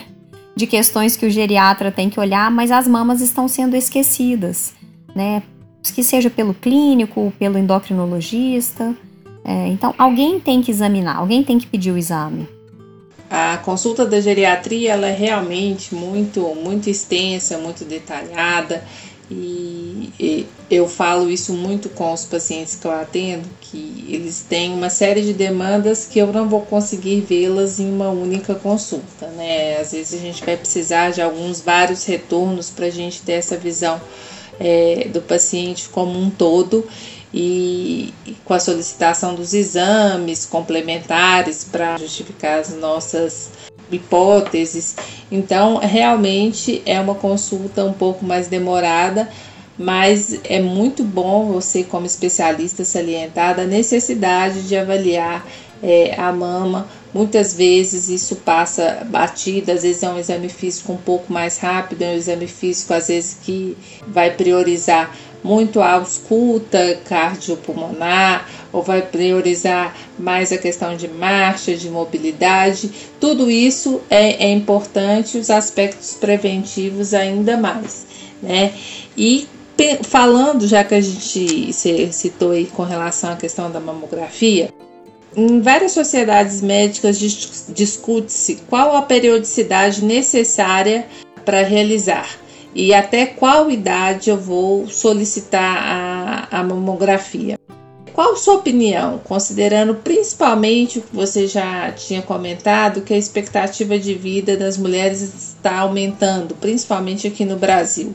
de 0.56 0.68
questões 0.68 1.16
que 1.16 1.26
o 1.26 1.30
geriatra 1.30 1.92
tem 1.92 2.10
que 2.10 2.20
olhar, 2.20 2.50
mas 2.52 2.72
as 2.72 2.88
mamas 2.88 3.22
estão 3.22 3.48
sendo 3.48 3.76
esquecidas, 3.76 4.74
né? 5.16 5.44
Que 5.84 6.04
seja 6.04 6.30
pelo 6.30 6.54
clínico, 6.54 7.34
pelo 7.38 7.58
endocrinologista. 7.58 8.96
É, 9.44 9.68
então, 9.68 9.94
alguém 9.98 10.40
tem 10.40 10.62
que 10.62 10.72
examinar, 10.72 11.18
alguém 11.18 11.44
tem 11.44 11.58
que 11.58 11.68
pedir 11.68 11.92
o 11.92 11.98
exame. 11.98 12.48
A 13.30 13.58
consulta 13.58 14.06
da 14.06 14.20
geriatria 14.20 14.92
ela 14.92 15.08
é 15.08 15.16
realmente 15.16 15.96
muito, 15.96 16.42
muito 16.56 16.90
extensa, 16.90 17.58
muito 17.58 17.86
detalhada 17.86 18.84
e, 19.32 20.12
e 20.20 20.48
eu 20.70 20.88
falo 20.88 21.30
isso 21.30 21.54
muito 21.54 21.88
com 21.88 22.12
os 22.12 22.26
pacientes 22.26 22.76
que 22.76 22.86
eu 22.86 22.92
atendo, 22.92 23.48
que 23.62 24.06
eles 24.10 24.46
têm 24.48 24.74
uma 24.74 24.90
série 24.90 25.22
de 25.22 25.34
demandas 25.34 26.06
que 26.06 26.20
eu 26.20 26.28
não 26.28 26.50
vou 26.50 26.62
conseguir 26.62 27.22
vê-las 27.22 27.80
em 27.80 27.90
uma 27.90 28.10
única 28.10 28.54
consulta, 28.56 29.28
né? 29.28 29.78
Às 29.80 29.94
vezes 29.94 30.20
a 30.20 30.22
gente 30.22 30.44
vai 30.44 30.58
precisar 30.58 31.12
de 31.12 31.22
alguns 31.22 31.62
vários 31.62 32.04
retornos 32.04 32.70
para 32.70 32.88
a 32.88 32.90
gente 32.90 33.22
ter 33.22 33.34
essa 33.34 33.56
visão 33.56 34.02
é, 34.62 35.08
do 35.12 35.22
paciente 35.22 35.90
como 35.90 36.18
um 36.20 36.30
todo 36.30 36.88
e, 37.34 38.14
com 38.46 38.54
a 38.54 38.60
solicitação 38.60 39.34
dos 39.34 39.54
exames 39.54 40.46
complementares 40.46 41.64
para 41.64 41.98
justificar 41.98 42.60
as 42.60 42.70
nossas 42.76 43.50
hipóteses. 43.92 44.96
Então, 45.32 45.78
realmente 45.78 46.82
é 46.86 47.00
uma 47.00 47.16
consulta 47.16 47.84
um 47.84 47.94
pouco 47.94 48.24
mais 48.24 48.48
demorada, 48.48 49.28
mas 49.78 50.40
é 50.44 50.62
muito 50.62 51.04
bom 51.04 51.52
você, 51.52 51.84
como 51.84 52.06
especialista, 52.06 52.86
salientar 52.86 53.60
a 53.60 53.66
necessidade 53.66 54.68
de 54.68 54.78
avaliar 54.78 55.46
é, 55.82 56.14
a 56.20 56.32
mama. 56.32 56.88
Muitas 57.14 57.54
vezes 57.54 58.08
isso 58.08 58.38
passa 58.38 59.06
batido, 59.10 59.72
às 59.72 59.84
vezes 59.84 60.02
é 60.02 60.10
um 60.10 60.18
exame 60.18 60.48
físico 60.48 60.94
um 60.94 60.98
pouco 60.98 61.32
mais 61.32 61.58
rápido, 61.58 62.02
é 62.04 62.12
um 62.12 62.16
exame 62.16 62.48
físico 62.48 62.94
às 62.94 63.10
vezes 63.10 63.38
que 63.44 63.76
vai 64.08 64.32
priorizar 64.32 65.14
muito 65.44 65.82
a 65.82 65.94
ausculta 65.94 67.00
cardiopulmonar 67.06 68.48
ou 68.72 68.82
vai 68.82 69.02
priorizar 69.02 69.96
mais 70.18 70.52
a 70.54 70.58
questão 70.58 70.96
de 70.96 71.08
marcha, 71.08 71.76
de 71.76 71.90
mobilidade. 71.90 72.90
Tudo 73.20 73.50
isso 73.50 74.02
é, 74.10 74.46
é 74.46 74.52
importante, 74.52 75.38
os 75.38 75.50
aspectos 75.50 76.14
preventivos 76.14 77.14
ainda 77.14 77.58
mais, 77.58 78.06
né? 78.42 78.74
E 79.18 79.48
falando, 80.04 80.68
já 80.68 80.84
que 80.84 80.94
a 80.94 81.02
gente 81.02 81.74
citou 82.14 82.52
aí 82.52 82.68
com 82.68 82.84
relação 82.84 83.32
à 83.32 83.36
questão 83.36 83.72
da 83.72 83.80
mamografia, 83.80 84.72
em 85.36 85.62
várias 85.62 85.94
sociedades 85.94 86.62
médicas 86.62 87.18
discute-se 87.70 88.56
qual 88.70 88.96
a 88.96 89.02
periodicidade 89.02 90.04
necessária 90.04 91.06
para 91.46 91.64
realizar 91.64 92.28
e 92.74 92.94
até 92.94 93.26
qual 93.26 93.70
idade 93.70 94.30
eu 94.30 94.38
vou 94.38 94.88
solicitar 94.88 95.78
a, 96.52 96.60
a 96.60 96.64
mamografia. 96.64 97.58
Qual 98.14 98.36
sua 98.36 98.56
opinião, 98.56 99.20
considerando 99.24 99.96
principalmente 99.96 101.00
o 101.00 101.02
que 101.02 101.16
você 101.16 101.48
já 101.48 101.92
tinha 101.92 102.22
comentado, 102.22 103.02
que 103.02 103.14
a 103.14 103.18
expectativa 103.18 103.98
de 103.98 104.14
vida 104.14 104.58
das 104.58 104.78
mulheres 104.78 105.22
está 105.22 105.80
aumentando, 105.80 106.54
principalmente 106.56 107.26
aqui 107.26 107.46
no 107.46 107.56
Brasil? 107.56 108.14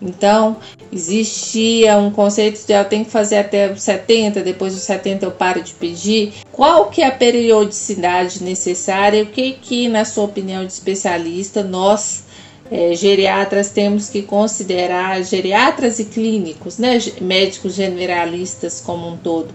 Então, 0.00 0.56
existia 0.92 1.98
um 1.98 2.10
conceito 2.10 2.64
de 2.64 2.72
eu 2.72 2.84
tenho 2.84 3.04
que 3.04 3.10
fazer 3.10 3.36
até 3.36 3.70
os 3.70 3.82
70, 3.82 4.42
depois 4.42 4.74
dos 4.74 4.82
70 4.82 5.26
eu 5.26 5.30
paro 5.30 5.60
de 5.60 5.72
pedir. 5.74 6.32
Qual 6.58 6.86
que 6.86 7.02
é 7.02 7.06
a 7.06 7.12
periodicidade 7.12 8.42
necessária? 8.42 9.22
O 9.22 9.26
que 9.26 9.52
que, 9.52 9.88
na 9.88 10.04
sua 10.04 10.24
opinião 10.24 10.66
de 10.66 10.72
especialista, 10.72 11.62
nós 11.62 12.24
é, 12.68 12.96
geriatras 12.96 13.70
temos 13.70 14.08
que 14.08 14.22
considerar, 14.22 15.22
geriatras 15.22 16.00
e 16.00 16.06
clínicos, 16.06 16.76
né, 16.76 16.98
médicos 17.20 17.74
generalistas 17.74 18.80
como 18.80 19.06
um 19.06 19.16
todo, 19.16 19.54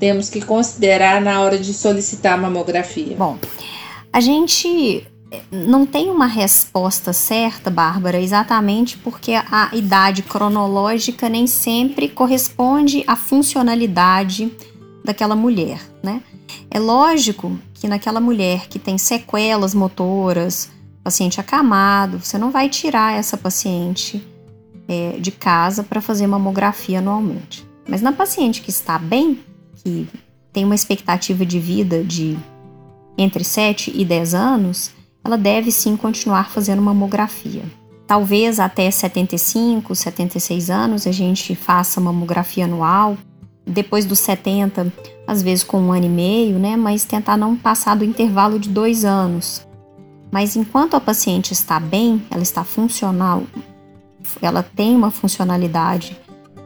temos 0.00 0.30
que 0.30 0.40
considerar 0.40 1.20
na 1.20 1.38
hora 1.42 1.58
de 1.58 1.74
solicitar 1.74 2.40
mamografia? 2.40 3.14
Bom, 3.14 3.36
a 4.10 4.18
gente 4.18 5.06
não 5.50 5.84
tem 5.84 6.08
uma 6.08 6.26
resposta 6.26 7.12
certa, 7.12 7.68
Bárbara, 7.68 8.18
exatamente 8.18 8.96
porque 8.96 9.32
a 9.34 9.68
idade 9.74 10.22
cronológica 10.22 11.28
nem 11.28 11.46
sempre 11.46 12.08
corresponde 12.08 13.04
à 13.06 13.16
funcionalidade 13.16 14.50
daquela 15.04 15.34
mulher, 15.34 15.80
né? 16.02 16.22
É 16.70 16.78
lógico 16.78 17.58
que 17.74 17.88
naquela 17.88 18.20
mulher 18.20 18.68
que 18.68 18.78
tem 18.78 18.96
sequelas 18.96 19.74
motoras, 19.74 20.70
paciente 21.02 21.40
acamado, 21.40 22.20
você 22.20 22.38
não 22.38 22.50
vai 22.50 22.68
tirar 22.68 23.14
essa 23.14 23.36
paciente 23.36 24.24
é, 24.88 25.16
de 25.18 25.30
casa 25.30 25.82
para 25.82 26.00
fazer 26.00 26.26
mamografia 26.26 26.98
anualmente. 26.98 27.66
Mas 27.88 28.00
na 28.00 28.12
paciente 28.12 28.62
que 28.62 28.70
está 28.70 28.98
bem, 28.98 29.40
que 29.76 30.08
tem 30.52 30.64
uma 30.64 30.74
expectativa 30.74 31.44
de 31.44 31.58
vida 31.58 32.04
de 32.04 32.38
entre 33.18 33.44
7 33.44 33.92
e 33.94 34.04
10 34.04 34.34
anos, 34.34 34.90
ela 35.24 35.36
deve 35.36 35.70
sim 35.70 35.96
continuar 35.96 36.50
fazendo 36.50 36.82
mamografia. 36.82 37.62
Talvez 38.06 38.60
até 38.60 38.90
75, 38.90 39.94
76 39.94 40.70
anos 40.70 41.06
a 41.06 41.12
gente 41.12 41.54
faça 41.54 42.00
mamografia 42.00 42.64
anual, 42.64 43.16
depois 43.66 44.04
dos 44.04 44.18
70, 44.20 44.92
às 45.26 45.42
vezes 45.42 45.64
com 45.64 45.80
um 45.80 45.92
ano 45.92 46.06
e 46.06 46.08
meio, 46.08 46.58
né? 46.58 46.76
Mas 46.76 47.04
tentar 47.04 47.36
não 47.36 47.56
passar 47.56 47.96
do 47.96 48.04
intervalo 48.04 48.58
de 48.58 48.68
dois 48.68 49.04
anos. 49.04 49.66
Mas 50.30 50.56
enquanto 50.56 50.94
a 50.94 51.00
paciente 51.00 51.52
está 51.52 51.78
bem, 51.78 52.22
ela 52.30 52.42
está 52.42 52.64
funcional, 52.64 53.42
ela 54.40 54.62
tem 54.62 54.96
uma 54.96 55.10
funcionalidade 55.10 56.18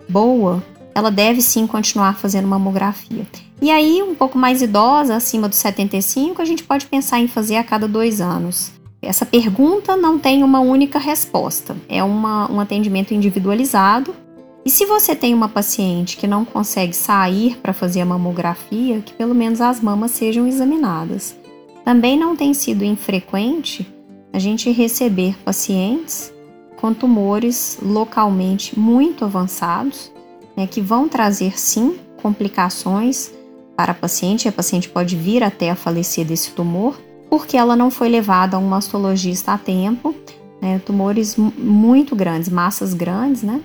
boa, 0.09 0.63
ela 0.95 1.11
deve 1.11 1.43
sim 1.43 1.67
continuar 1.67 2.17
fazendo 2.17 2.47
mamografia. 2.47 3.27
E 3.61 3.71
aí, 3.71 4.03
um 4.03 4.15
pouco 4.15 4.39
mais 4.39 4.63
idosa, 4.63 5.17
acima 5.17 5.49
dos 5.49 5.59
75, 5.59 6.41
a 6.41 6.45
gente 6.45 6.63
pode 6.63 6.87
pensar 6.87 7.19
em 7.19 7.27
fazer 7.27 7.57
a 7.57 7.65
cada 7.65 7.89
dois 7.89 8.21
anos. 8.21 8.73
Essa 9.01 9.25
pergunta 9.25 9.97
não 9.97 10.19
tem 10.19 10.43
uma 10.43 10.61
única 10.61 10.99
resposta, 10.99 11.77
é 11.89 12.03
uma, 12.03 12.51
um 12.51 12.61
atendimento 12.61 13.15
individualizado. 13.15 14.15
E 14.67 14.69
se 14.69 14.85
você 14.85 15.15
tem 15.15 15.33
uma 15.33 15.49
paciente 15.49 16.17
que 16.17 16.27
não 16.27 16.45
consegue 16.45 16.93
sair 16.93 17.57
para 17.59 17.73
fazer 17.73 18.01
a 18.01 18.05
mamografia, 18.05 19.01
que 19.01 19.13
pelo 19.13 19.33
menos 19.33 19.61
as 19.61 19.81
mamas 19.81 20.11
sejam 20.11 20.45
examinadas. 20.45 21.37
Também 21.85 22.19
não 22.19 22.35
tem 22.35 22.53
sido 22.53 22.85
infrequente 22.85 23.87
a 24.33 24.41
gente 24.41 24.69
receber 24.73 25.37
pacientes 25.45 26.35
com 26.81 26.93
tumores 26.93 27.79
localmente 27.81 28.77
muito 28.77 29.25
avançados, 29.25 30.11
né, 30.57 30.67
que 30.67 30.81
vão 30.81 31.09
trazer 31.09 31.57
sim 31.57 31.97
complicações 32.21 33.31
para 33.77 33.93
a 33.93 33.95
paciente, 33.95 34.49
a 34.49 34.53
paciente 34.53 34.89
pode 34.89 35.15
vir 35.15 35.45
até 35.45 35.71
a 35.71 35.77
falecer 35.77 36.27
desse 36.27 36.51
tumor, 36.51 37.01
porque 37.31 37.57
ela 37.57 37.77
não 37.77 37.89
foi 37.89 38.09
levada 38.09 38.57
a 38.57 38.61
um 38.61 38.67
mastologista 38.67 39.53
a 39.53 39.59
tempo, 39.59 40.13
né, 40.61 40.81
tumores 40.85 41.37
muito 41.37 42.17
grandes, 42.17 42.49
massas 42.49 42.93
grandes, 42.93 43.45
né, 43.45 43.63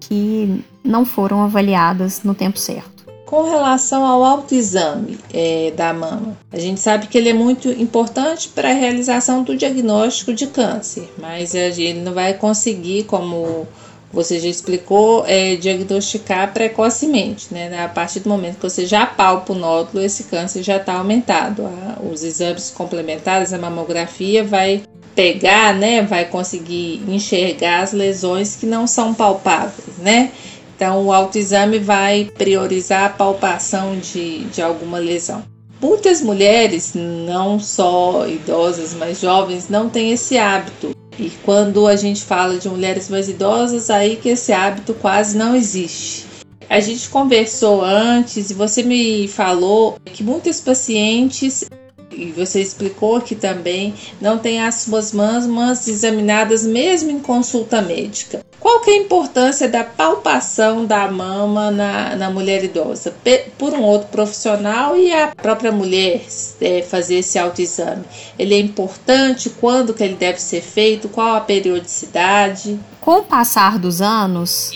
que 0.00 0.64
não 0.82 1.04
foram 1.04 1.42
avaliadas 1.42 2.22
no 2.22 2.34
tempo 2.34 2.58
certo. 2.58 2.98
Com 3.26 3.42
relação 3.42 4.06
ao 4.06 4.24
autoexame 4.24 5.18
é, 5.34 5.70
da 5.76 5.92
mama, 5.92 6.34
a 6.50 6.58
gente 6.58 6.80
sabe 6.80 7.08
que 7.08 7.18
ele 7.18 7.28
é 7.28 7.34
muito 7.34 7.68
importante 7.68 8.48
para 8.48 8.70
a 8.70 8.72
realização 8.72 9.42
do 9.42 9.54
diagnóstico 9.54 10.32
de 10.32 10.46
câncer, 10.46 11.12
mas 11.18 11.52
gente 11.52 11.98
não 11.98 12.14
vai 12.14 12.32
conseguir, 12.32 13.04
como 13.04 13.68
você 14.10 14.40
já 14.40 14.48
explicou, 14.48 15.24
é, 15.26 15.56
diagnosticar 15.56 16.52
precocemente, 16.52 17.52
né? 17.52 17.84
A 17.84 17.88
partir 17.88 18.20
do 18.20 18.30
momento 18.30 18.56
que 18.56 18.62
você 18.62 18.86
já 18.86 19.04
palpa 19.04 19.52
o 19.52 19.56
nódulo, 19.56 20.02
esse 20.02 20.24
câncer 20.24 20.62
já 20.62 20.78
está 20.78 20.94
aumentado. 20.94 21.68
Os 22.10 22.22
exames 22.22 22.70
complementares, 22.70 23.52
a 23.52 23.58
mamografia 23.58 24.42
vai 24.42 24.82
pegar, 25.18 25.74
né? 25.74 26.00
Vai 26.02 26.26
conseguir 26.26 27.02
enxergar 27.08 27.80
as 27.80 27.92
lesões 27.92 28.54
que 28.54 28.64
não 28.64 28.86
são 28.86 29.12
palpáveis, 29.12 29.98
né? 29.98 30.30
Então, 30.76 31.04
o 31.04 31.12
autoexame 31.12 31.80
vai 31.80 32.30
priorizar 32.38 33.06
a 33.06 33.08
palpação 33.08 33.98
de, 33.98 34.44
de 34.44 34.62
alguma 34.62 35.00
lesão. 35.00 35.42
Muitas 35.82 36.22
mulheres, 36.22 36.92
não 36.94 37.58
só 37.58 38.28
idosas, 38.28 38.94
mas 38.94 39.20
jovens, 39.20 39.68
não 39.68 39.88
têm 39.88 40.12
esse 40.12 40.38
hábito. 40.38 40.92
E 41.18 41.30
quando 41.44 41.88
a 41.88 41.96
gente 41.96 42.22
fala 42.22 42.56
de 42.56 42.68
mulheres 42.68 43.08
mais 43.08 43.28
idosas, 43.28 43.90
aí 43.90 44.14
que 44.14 44.28
esse 44.28 44.52
hábito 44.52 44.94
quase 44.94 45.36
não 45.36 45.56
existe. 45.56 46.26
A 46.70 46.78
gente 46.78 47.08
conversou 47.08 47.82
antes 47.82 48.50
e 48.50 48.54
você 48.54 48.84
me 48.84 49.26
falou 49.26 49.96
que 50.04 50.22
muitas 50.22 50.60
pacientes 50.60 51.64
e 52.10 52.32
você 52.32 52.60
explicou 52.60 53.16
aqui 53.16 53.34
também, 53.34 53.94
não 54.20 54.38
tem 54.38 54.62
as 54.62 54.76
suas 54.76 55.12
mamas 55.12 55.86
examinadas 55.86 56.66
mesmo 56.66 57.10
em 57.10 57.20
consulta 57.20 57.80
médica. 57.82 58.44
Qual 58.58 58.80
que 58.80 58.90
é 58.90 58.94
a 58.94 58.98
importância 58.98 59.68
da 59.68 59.84
palpação 59.84 60.84
da 60.84 61.10
mama 61.10 61.70
na, 61.70 62.16
na 62.16 62.30
mulher 62.30 62.64
idosa? 62.64 63.14
Por 63.56 63.72
um 63.72 63.82
outro 63.82 64.08
profissional 64.08 64.96
e 64.96 65.12
a 65.12 65.28
própria 65.28 65.70
mulher 65.70 66.22
é, 66.60 66.82
fazer 66.82 67.16
esse 67.16 67.38
autoexame. 67.38 68.04
Ele 68.38 68.54
é 68.54 68.58
importante? 68.58 69.48
Quando 69.48 69.94
que 69.94 70.02
ele 70.02 70.16
deve 70.16 70.40
ser 70.40 70.60
feito? 70.60 71.08
Qual 71.08 71.36
a 71.36 71.40
periodicidade? 71.40 72.78
Com 73.00 73.18
o 73.18 73.22
passar 73.22 73.78
dos 73.78 74.02
anos, 74.02 74.72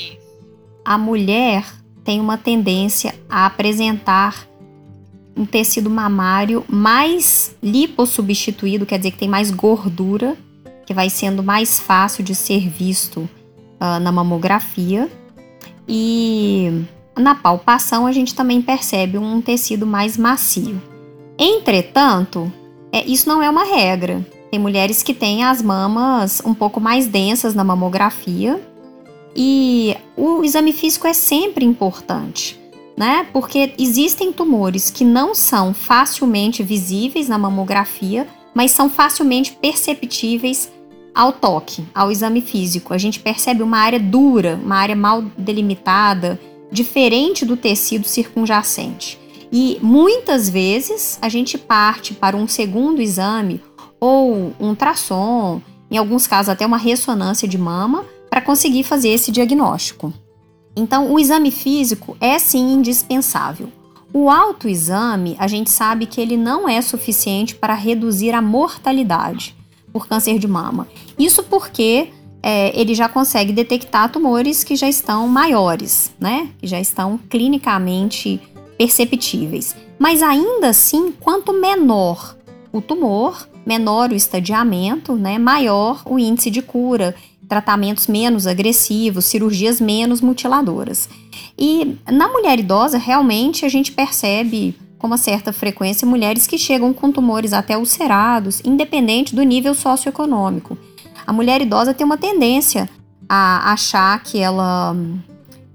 a 0.85 0.97
mulher 0.97 1.65
tem 2.05 2.21
uma 2.21 2.39
tendência 2.39 3.15
a 3.29 3.47
apresentar 3.47 4.47
um 5.37 5.45
tecido 5.45 5.89
mamário 5.89 6.65
mais 6.69 7.55
lipossubstituído, 7.63 8.87
quer 8.87 8.99
dizer 8.99 9.13
que 9.13 9.19
tem 9.19 9.29
mais 9.29 9.51
gordura, 9.51 10.37
que 10.87 10.95
vai 10.95 11.09
sendo 11.09 11.43
mais 11.43 11.81
fácil 11.81 12.23
de 12.23 12.35
ser 12.35 12.69
visto 12.69 13.21
uh, 13.21 14.01
na 14.01 14.13
mamografia. 14.13 15.11
E 15.89 16.85
na 17.17 17.35
palpação 17.35 18.07
a 18.07 18.13
gente 18.13 18.35
também 18.35 18.61
percebe 18.63 19.19
um 19.19 19.41
tecido 19.41 19.87
mais 19.87 20.17
macio. 20.17 20.81
Entretanto, 21.39 22.53
é, 22.93 23.05
isso 23.05 23.29
não 23.29 23.43
é 23.43 23.49
uma 23.49 23.65
regra. 23.65 24.25
Tem 24.51 24.61
mulheres 24.61 25.03
que 25.03 25.15
têm 25.15 25.45
as 25.45 25.63
mamas 25.63 26.43
um 26.45 26.53
pouco 26.55 26.79
mais 26.79 27.07
densas 27.07 27.55
na 27.55 27.65
mamografia 27.65 28.61
e 29.35 29.97
o 30.15 30.45
exame 30.45 30.73
físico 30.73 31.07
é 31.07 31.15
sempre 31.15 31.65
importante 31.65 32.62
né? 32.97 33.27
Porque 33.33 33.75
existem 33.79 34.33
tumores 34.33 34.91
que 34.91 35.05
não 35.05 35.35
são 35.35 35.73
facilmente 35.73 36.63
visíveis 36.63 37.29
na 37.29 37.39
mamografia, 37.39 38.27
mas 38.55 38.71
são 38.71 38.91
facilmente 38.91 39.53
perceptíveis 39.53 40.71
ao 41.15 41.33
toque, 41.33 41.85
ao 41.95 42.11
exame 42.11 42.41
físico. 42.41 42.95
A 42.95 42.99
gente 42.99 43.21
percebe 43.21 43.63
uma 43.63 43.79
área 43.79 44.01
dura, 44.01 44.59
uma 44.63 44.77
área 44.77 44.97
mal 44.97 45.23
delimitada, 45.37 46.41
diferente 46.71 47.45
do 47.45 47.57
tecido 47.57 48.07
circunjacente. 48.07 49.19
E 49.53 49.79
muitas 49.83 50.49
vezes 50.49 51.19
a 51.21 51.29
gente 51.29 51.59
parte 51.59 52.15
para 52.15 52.37
um 52.37 52.49
segundo 52.49 53.03
exame 53.03 53.61
ou 54.01 54.35
um 54.35 54.53
ultrassom, 54.59 55.61
em 55.91 55.99
alguns 55.99 56.27
casos 56.27 56.49
até 56.49 56.65
uma 56.65 56.79
ressonância 56.79 57.47
de 57.47 57.59
mama, 57.59 58.05
para 58.31 58.41
conseguir 58.41 58.83
fazer 58.83 59.11
esse 59.11 59.31
diagnóstico. 59.31 60.13
Então, 60.75 61.13
o 61.13 61.19
exame 61.19 61.51
físico 61.51 62.17
é 62.21 62.39
sim 62.39 62.73
indispensável. 62.73 63.69
O 64.13 64.29
autoexame, 64.29 65.37
a 65.39 65.47
gente 65.47 65.71
sabe 65.71 66.07
que 66.07 66.21
ele 66.21 66.37
não 66.37 66.69
é 66.69 66.81
suficiente 66.83 67.55
para 67.55 67.75
reduzir 67.75 68.33
a 68.33 68.43
mortalidade 68.43 69.57
por 69.93 70.07
câncer 70.07 70.39
de 70.39 70.47
mama. 70.47 70.87
Isso 71.19 71.43
porque 71.45 72.09
é, 72.43 72.79
ele 72.79 72.95
já 72.95 73.09
consegue 73.09 73.53
detectar 73.53 74.11
tumores 74.11 74.65
que 74.65 74.75
já 74.75 74.89
estão 74.89 75.29
maiores, 75.29 76.13
né? 76.19 76.51
Que 76.59 76.67
já 76.67 76.81
estão 76.81 77.19
clinicamente 77.31 78.41
perceptíveis. 78.77 79.77
Mas 79.99 80.23
ainda 80.23 80.69
assim, 80.69 81.13
quanto 81.13 81.53
menor 81.53 82.37
o 82.73 82.81
tumor, 82.81 83.49
menor 83.65 84.11
o 84.11 84.15
estadiamento, 84.15 85.15
né? 85.15 85.39
Maior 85.39 86.03
o 86.05 86.19
índice 86.19 86.51
de 86.51 86.61
cura 86.61 87.15
tratamentos 87.53 88.07
menos 88.07 88.47
agressivos, 88.47 89.27
cirurgias 89.27 89.79
menos 89.79 90.23
mutiladoras. 90.23 91.07
E 91.59 91.99
na 92.11 92.27
mulher 92.27 92.59
idosa, 92.59 92.97
realmente 92.97 93.67
a 93.67 93.69
gente 93.69 93.93
percebe 93.93 94.75
com 94.97 95.07
uma 95.07 95.19
certa 95.19 95.53
frequência 95.53 96.09
mulheres 96.09 96.47
que 96.47 96.57
chegam 96.57 96.95
com 96.95 97.13
tumores 97.13 97.53
até 97.53 97.77
ulcerados, 97.77 98.63
independente 98.65 99.37
do 99.37 99.43
nível 99.43 99.75
socioeconômico. 99.75 100.79
A 101.27 101.33
mulher 101.33 101.61
idosa 101.61 101.93
tem 101.93 102.07
uma 102.07 102.17
tendência 102.17 102.89
a 103.29 103.71
achar 103.75 104.23
que 104.23 104.39
ela 104.39 104.97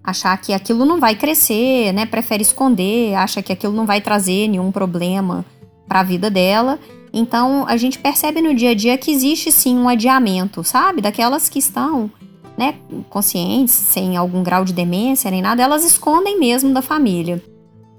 achar 0.04 0.36
que 0.38 0.54
aquilo 0.54 0.84
não 0.84 1.00
vai 1.00 1.13
crescer, 1.13 1.94
né? 1.94 2.08
Prefere 2.08 2.42
esconder, 2.42 3.13
acha 3.13 3.44
que 3.44 3.54
aquilo 3.54 3.74
não 3.74 3.86
vai 3.86 4.02
trazer 4.02 4.48
nenhum 4.48 4.72
problema 4.72 5.46
para 5.88 6.00
a 6.00 6.04
vida 6.04 6.28
dela 6.32 6.80
então 7.18 7.66
a 7.68 7.78
gente 7.78 8.00
percebe 8.00 8.42
no 8.42 8.54
dia 8.54 8.72
a 8.72 8.76
dia 8.76 8.98
que 8.98 9.12
existe 9.12 9.52
sim 9.52 9.78
um 9.78 9.90
adiamento, 9.90 10.64
sabe? 10.64 11.02
Daquelas 11.02 11.50
que 11.50 11.60
estão 11.60 12.12
né, 12.58 12.76
conscientes, 13.10 13.74
sem 13.74 14.18
algum 14.18 14.42
grau 14.42 14.66
de 14.66 14.74
demência 14.74 15.30
nem 15.30 15.42
nada, 15.42 15.62
elas 15.62 15.84
escondem 15.84 16.40
mesmo 16.40 16.74
da 16.74 16.82
família. 16.82 17.42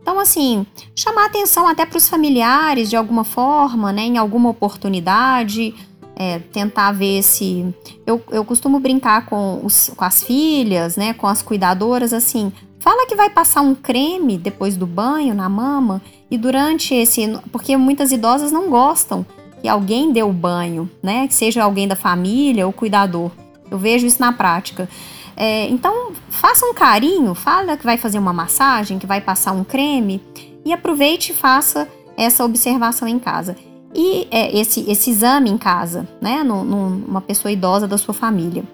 Então, 0.02 0.18
assim, 0.18 0.66
chamar 0.96 1.26
atenção 1.26 1.68
até 1.68 1.84
para 1.84 1.98
os 1.98 2.08
familiares 2.08 2.88
de 2.88 2.96
alguma 2.96 3.24
forma, 3.24 3.92
né, 3.92 4.02
em 4.02 4.16
alguma 4.18 4.48
oportunidade, 4.48 5.74
é, 6.16 6.38
tentar 6.38 6.92
ver 6.92 7.22
se. 7.22 7.72
Eu, 8.06 8.20
eu 8.30 8.44
costumo 8.44 8.80
brincar 8.80 9.26
com, 9.26 9.60
os, 9.62 9.90
com 9.94 10.04
as 10.04 10.24
filhas, 10.24 10.96
né, 10.96 11.12
com 11.12 11.26
as 11.26 11.42
cuidadoras, 11.42 12.12
assim, 12.12 12.52
fala 12.80 13.06
que 13.06 13.16
vai 13.16 13.30
passar 13.30 13.60
um 13.60 13.74
creme 13.74 14.38
depois 14.38 14.76
do 14.76 14.86
banho 14.86 15.34
na 15.34 15.48
mama 15.48 16.02
e 16.30 16.38
durante 16.38 16.94
esse. 16.94 17.38
Porque 17.50 17.76
muitas 17.76 18.12
idosas 18.12 18.52
não 18.52 18.68
gostam 18.68 19.24
que 19.60 19.68
alguém 19.68 20.12
dê 20.12 20.22
o 20.22 20.32
banho, 20.32 20.90
né? 21.02 21.26
Que 21.26 21.34
seja 21.34 21.62
alguém 21.62 21.88
da 21.88 21.96
família 21.96 22.66
ou 22.66 22.72
cuidador. 22.72 23.30
Eu 23.70 23.78
vejo 23.78 24.06
isso 24.06 24.20
na 24.20 24.32
prática. 24.32 24.88
É, 25.36 25.68
então, 25.68 26.12
faça 26.30 26.66
um 26.66 26.74
carinho, 26.74 27.34
fala 27.34 27.76
que 27.76 27.84
vai 27.84 27.96
fazer 27.96 28.18
uma 28.18 28.32
massagem, 28.32 28.98
que 28.98 29.06
vai 29.06 29.20
passar 29.20 29.52
um 29.52 29.62
creme 29.62 30.20
e 30.64 30.72
aproveite 30.72 31.32
e 31.32 31.34
faça 31.34 31.88
essa 32.16 32.44
observação 32.44 33.06
em 33.06 33.18
casa. 33.18 33.56
E 33.94 34.26
é, 34.30 34.58
esse, 34.58 34.90
esse 34.90 35.10
exame 35.10 35.50
em 35.50 35.56
casa, 35.56 36.08
né? 36.20 36.42
Numa 36.42 37.20
pessoa 37.20 37.52
idosa 37.52 37.86
da 37.86 37.96
sua 37.96 38.14
família. 38.14 38.64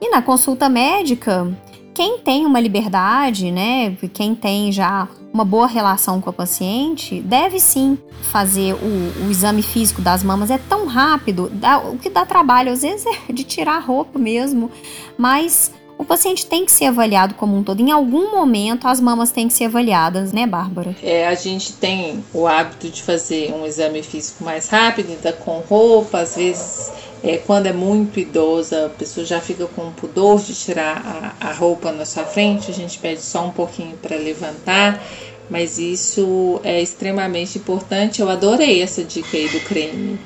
E 0.00 0.10
na 0.10 0.22
consulta 0.22 0.68
médica, 0.68 1.52
quem 1.94 2.18
tem 2.18 2.44
uma 2.44 2.58
liberdade, 2.58 3.50
né? 3.52 3.96
Quem 4.12 4.34
tem 4.34 4.72
já 4.72 5.08
uma 5.32 5.44
boa 5.44 5.66
relação 5.66 6.20
com 6.20 6.28
a 6.28 6.32
paciente, 6.32 7.20
deve 7.20 7.58
sim 7.60 7.96
fazer 8.22 8.74
o, 8.74 9.26
o 9.26 9.30
exame 9.30 9.62
físico 9.62 10.02
das 10.02 10.22
mamas. 10.22 10.50
É 10.50 10.58
tão 10.58 10.86
rápido, 10.86 11.48
dá, 11.52 11.78
o 11.78 11.96
que 11.96 12.10
dá 12.10 12.26
trabalho 12.26 12.72
às 12.72 12.82
vezes 12.82 13.06
é 13.28 13.32
de 13.32 13.44
tirar 13.44 13.76
a 13.76 13.80
roupa 13.80 14.18
mesmo, 14.18 14.70
mas 15.16 15.72
o 15.96 16.04
paciente 16.04 16.46
tem 16.46 16.64
que 16.64 16.72
ser 16.72 16.86
avaliado 16.86 17.34
como 17.34 17.56
um 17.56 17.62
todo. 17.62 17.80
Em 17.80 17.90
algum 17.90 18.32
momento, 18.32 18.88
as 18.88 19.00
mamas 19.00 19.30
têm 19.30 19.46
que 19.46 19.54
ser 19.54 19.66
avaliadas, 19.66 20.32
né, 20.32 20.46
Bárbara? 20.46 20.94
É, 21.02 21.28
a 21.28 21.34
gente 21.34 21.72
tem 21.74 22.24
o 22.32 22.46
hábito 22.46 22.88
de 22.88 23.02
fazer 23.02 23.52
um 23.52 23.64
exame 23.64 24.02
físico 24.02 24.42
mais 24.44 24.68
rápido, 24.68 25.10
ainda 25.10 25.32
com 25.32 25.60
roupa, 25.60 26.18
às 26.18 26.36
vezes. 26.36 26.92
É, 27.24 27.38
quando 27.38 27.66
é 27.66 27.72
muito 27.72 28.20
idosa, 28.20 28.86
a 28.86 28.88
pessoa 28.90 29.24
já 29.24 29.40
fica 29.40 29.66
com 29.66 29.90
pudor 29.92 30.40
de 30.40 30.54
tirar 30.54 31.34
a, 31.40 31.48
a 31.48 31.52
roupa 31.54 31.90
na 31.90 32.04
sua 32.04 32.24
frente, 32.24 32.70
a 32.70 32.74
gente 32.74 32.98
pede 32.98 33.22
só 33.22 33.46
um 33.46 33.50
pouquinho 33.50 33.96
para 33.96 34.14
levantar 34.14 35.00
mas 35.48 35.78
isso 35.78 36.60
é 36.64 36.80
extremamente 36.80 37.58
importante. 37.58 38.20
Eu 38.20 38.28
adorei 38.28 38.82
essa 38.82 39.04
dica 39.04 39.36
aí 39.36 39.48
do 39.48 39.60
creme. 39.60 40.18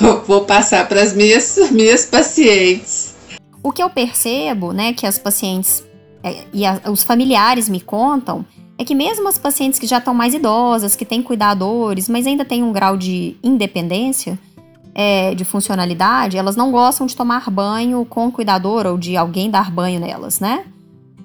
Vou, 0.00 0.22
vou 0.26 0.44
passar 0.44 0.88
para 0.88 1.02
as 1.02 1.12
minhas, 1.12 1.70
minhas 1.70 2.06
pacientes. 2.06 3.14
O 3.62 3.72
que 3.72 3.82
eu 3.82 3.90
percebo, 3.90 4.72
né, 4.72 4.92
que 4.92 5.06
as 5.06 5.18
pacientes 5.18 5.84
é, 6.22 6.44
e 6.52 6.66
a, 6.66 6.80
os 6.90 7.02
familiares 7.02 7.68
me 7.68 7.80
contam, 7.80 8.44
é 8.76 8.84
que 8.84 8.94
mesmo 8.94 9.28
as 9.28 9.38
pacientes 9.38 9.78
que 9.78 9.86
já 9.86 9.98
estão 9.98 10.14
mais 10.14 10.34
idosas, 10.34 10.96
que 10.96 11.04
têm 11.04 11.22
cuidadores, 11.22 12.08
mas 12.08 12.26
ainda 12.26 12.44
têm 12.44 12.62
um 12.62 12.72
grau 12.72 12.96
de 12.96 13.36
independência, 13.42 14.38
é, 14.94 15.34
de 15.34 15.44
funcionalidade, 15.44 16.36
elas 16.36 16.56
não 16.56 16.70
gostam 16.70 17.06
de 17.06 17.16
tomar 17.16 17.48
banho 17.50 18.04
com 18.04 18.26
o 18.26 18.32
cuidador 18.32 18.86
ou 18.86 18.98
de 18.98 19.16
alguém 19.16 19.50
dar 19.50 19.70
banho 19.70 20.00
nelas, 20.00 20.40
né? 20.40 20.64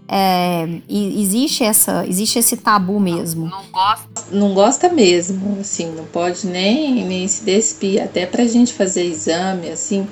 É, 0.10 0.66
existe 0.90 1.66
essa, 1.66 2.08
existe 2.08 2.40
esse 2.40 2.56
tabu 2.56 2.98
mesmo. 2.98 3.48
Não, 3.48 3.62
não, 3.62 3.72
gosta. 3.72 4.24
Não 4.32 4.54
gosta 4.54 4.90
mesmo, 4.90 5.58
assim, 5.60 5.92
não 5.92 6.06
pode 6.06 6.48
nem, 6.48 7.06
nem 7.06 7.28
se 7.28 7.44
despir. 7.44 8.02
Até 8.02 8.26
pra 8.26 8.46
gente 8.46 8.72
fazer 8.72 9.04
exame, 9.04 9.70
assim, 9.70 10.08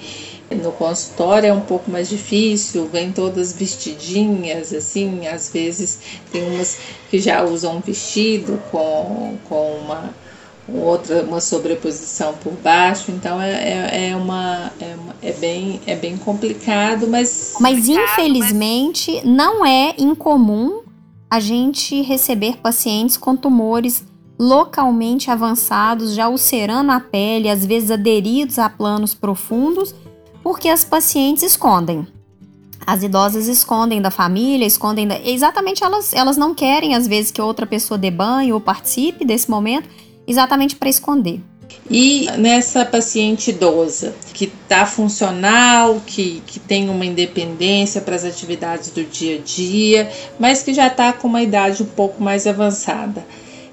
no 0.52 0.74
consultório 0.74 1.48
é 1.48 1.54
um 1.54 1.62
pouco 1.62 1.90
mais 1.90 2.10
difícil, 2.10 2.90
vem 2.92 3.12
todas 3.14 3.54
vestidinhas, 3.54 4.74
assim, 4.74 5.28
às 5.28 5.50
vezes 5.50 6.00
tem 6.32 6.44
umas 6.44 6.78
que 7.10 7.18
já 7.18 7.44
usam 7.44 7.78
um 7.78 7.80
vestido 7.80 8.62
com, 8.70 9.38
com 9.48 9.78
uma 9.78 10.14
outra 10.68 11.24
uma 11.24 11.40
sobreposição 11.40 12.34
por 12.36 12.54
baixo, 12.54 13.12
então 13.12 13.40
é, 13.42 13.52
é, 13.52 14.10
é, 14.10 14.16
uma, 14.16 14.72
é, 14.80 14.96
uma, 14.96 15.16
é, 15.22 15.32
bem, 15.34 15.80
é 15.86 15.96
bem 15.96 16.18
complicado, 16.18 17.08
mas. 17.08 17.56
Mas 17.60 17.88
infelizmente 17.88 19.14
mas... 19.16 19.26
não 19.26 19.66
é 19.66 19.94
incomum 19.98 20.82
a 21.30 21.40
gente 21.40 22.02
receber 22.02 22.58
pacientes 22.58 23.18
com 23.18 23.36
tumores 23.36 24.04
localmente 24.38 25.32
avançados, 25.32 26.14
já 26.14 26.28
ulcerando 26.28 26.92
a 26.92 27.00
pele, 27.00 27.50
às 27.50 27.66
vezes 27.66 27.92
aderidos 27.92 28.60
a 28.60 28.70
planos 28.70 29.14
profundos, 29.14 29.96
porque 30.44 30.68
as 30.68 30.84
pacientes 30.84 31.44
escondem. 31.44 32.08
As 32.86 33.02
idosas 33.02 33.48
escondem 33.48 34.02
da 34.02 34.12
família, 34.12 34.66
escondem 34.66 35.08
da... 35.08 35.20
Exatamente 35.20 35.84
elas, 35.84 36.14
elas 36.14 36.38
não 36.38 36.54
querem, 36.54 36.94
às 36.94 37.08
vezes, 37.08 37.32
que 37.32 37.42
outra 37.42 37.66
pessoa 37.66 37.98
dê 37.98 38.12
banho 38.12 38.54
ou 38.54 38.62
participe 38.62 39.26
desse 39.26 39.50
momento 39.50 39.90
exatamente 40.28 40.76
para 40.76 40.90
esconder. 40.90 41.40
E 41.90 42.28
nessa 42.38 42.84
paciente 42.84 43.52
idosa, 43.52 44.14
que 44.34 44.46
está 44.46 44.86
funcional, 44.86 46.02
que, 46.06 46.42
que 46.46 46.60
tem 46.60 46.90
uma 46.90 47.06
independência 47.06 48.02
para 48.02 48.16
as 48.16 48.24
atividades 48.24 48.90
do 48.90 49.04
dia 49.04 49.36
a 49.36 49.40
dia, 49.40 50.10
mas 50.40 50.64
que 50.64 50.74
já 50.74 50.88
está 50.88 51.14
com 51.14 51.28
uma 51.28 51.44
idade 51.44 51.84
um 51.84 51.88
pouco 51.88 52.24
mais 52.24 52.48
avançada, 52.48 53.26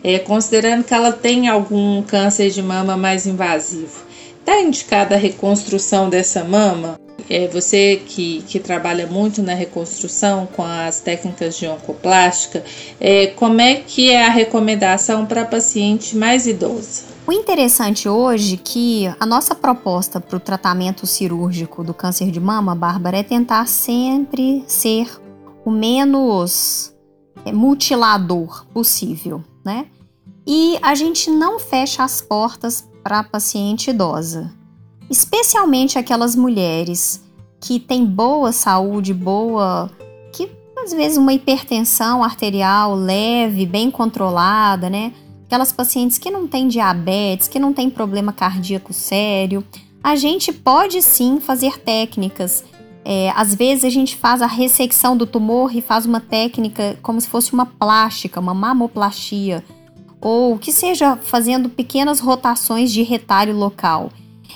é, 0.05 0.19
considerando 0.19 0.85
que 0.85 0.93
ela 0.93 1.13
tem 1.13 1.49
algum 1.49 2.03
câncer 2.03 2.51
de 2.51 2.63
mama 2.63 2.97
mais 2.97 3.27
invasivo, 3.27 4.05
está 4.41 4.61
indicada 4.61 5.15
a 5.15 5.19
reconstrução 5.19 6.11
dessa 6.11 6.45
mama? 6.45 6.99
É, 7.29 7.49
você 7.49 8.03
que, 8.07 8.43
que 8.43 8.59
trabalha 8.59 9.07
muito 9.07 9.43
na 9.43 9.55
reconstrução 9.55 10.47
com 10.47 10.65
as 10.65 11.01
técnicas 11.01 11.57
de 11.57 11.67
oncoplástica, 11.67 12.65
é, 13.01 13.29
como 13.29 13.61
é 13.61 13.77
que 13.77 14.11
é 14.11 14.27
a 14.27 14.31
recomendação 14.31 15.27
para 15.27 15.45
paciente 15.45 16.17
mais 16.17 16.47
idosa? 16.47 17.05
O 17.27 17.33
interessante 17.33 18.09
hoje 18.09 18.55
é 18.55 18.61
que 18.63 19.07
a 19.21 19.25
nossa 19.25 19.55
proposta 19.55 20.21
para 20.21 20.37
o 20.37 20.41
tratamento 20.41 21.07
cirúrgico 21.07 21.85
do 21.85 21.95
câncer 21.95 22.31
de 22.31 22.41
mama, 22.41 22.75
Bárbara, 22.75 23.19
é 23.19 23.23
tentar 23.23 23.67
sempre 23.69 24.65
ser 24.67 25.09
o 25.65 25.71
menos 25.71 26.93
é, 27.45 27.53
mutilador 27.53 28.67
possível, 28.67 29.43
né? 29.65 29.87
E 30.45 30.77
a 30.83 30.95
gente 30.97 31.31
não 31.31 31.61
fecha 31.61 32.03
as 32.03 32.21
portas 32.21 32.89
para 33.05 33.23
paciente 33.23 33.91
idosa 33.91 34.53
especialmente 35.13 35.99
aquelas 35.99 36.35
mulheres 36.35 37.23
que 37.61 37.79
têm 37.79 38.03
boa 38.03 38.51
saúde, 38.51 39.13
boa, 39.13 39.91
que 40.33 40.51
às 40.83 40.91
vezes 40.91 41.19
uma 41.19 41.35
hipertensão 41.35 42.25
arterial 42.25 42.95
leve, 42.95 43.67
bem 43.67 43.91
controlada, 43.91 44.89
né? 44.89 45.13
Aquelas 45.45 45.71
pacientes 45.71 46.17
que 46.17 46.31
não 46.31 46.49
têm 46.49 46.67
diabetes, 46.67 47.47
que 47.47 47.59
não 47.59 47.75
têm 47.75 47.91
problema 47.91 48.33
cardíaco 48.33 48.95
sério. 48.95 49.63
A 50.03 50.17
gente 50.17 50.51
pode 50.51 51.03
sim 51.03 51.41
fazer 51.41 51.79
técnicas. 51.79 52.65
É, 53.05 53.31
às 53.37 53.55
vezes 53.55 53.85
a 53.85 53.91
gente 53.91 54.17
faz 54.17 54.41
a 54.41 54.47
ressecção 54.47 55.15
do 55.15 55.27
tumor 55.27 55.77
e 55.77 55.83
faz 55.83 56.07
uma 56.07 56.21
técnica 56.21 56.99
como 57.03 57.21
se 57.21 57.29
fosse 57.29 57.53
uma 57.53 57.67
plástica, 57.67 58.41
uma 58.41 58.55
mamoplastia, 58.55 59.63
ou 60.23 60.57
que 60.57 60.73
seja 60.73 61.17
fazendo 61.17 61.69
pequenas 61.69 62.19
rotações 62.19 62.91
de 62.91 63.03
retalho 63.03 63.55
local. 63.55 64.11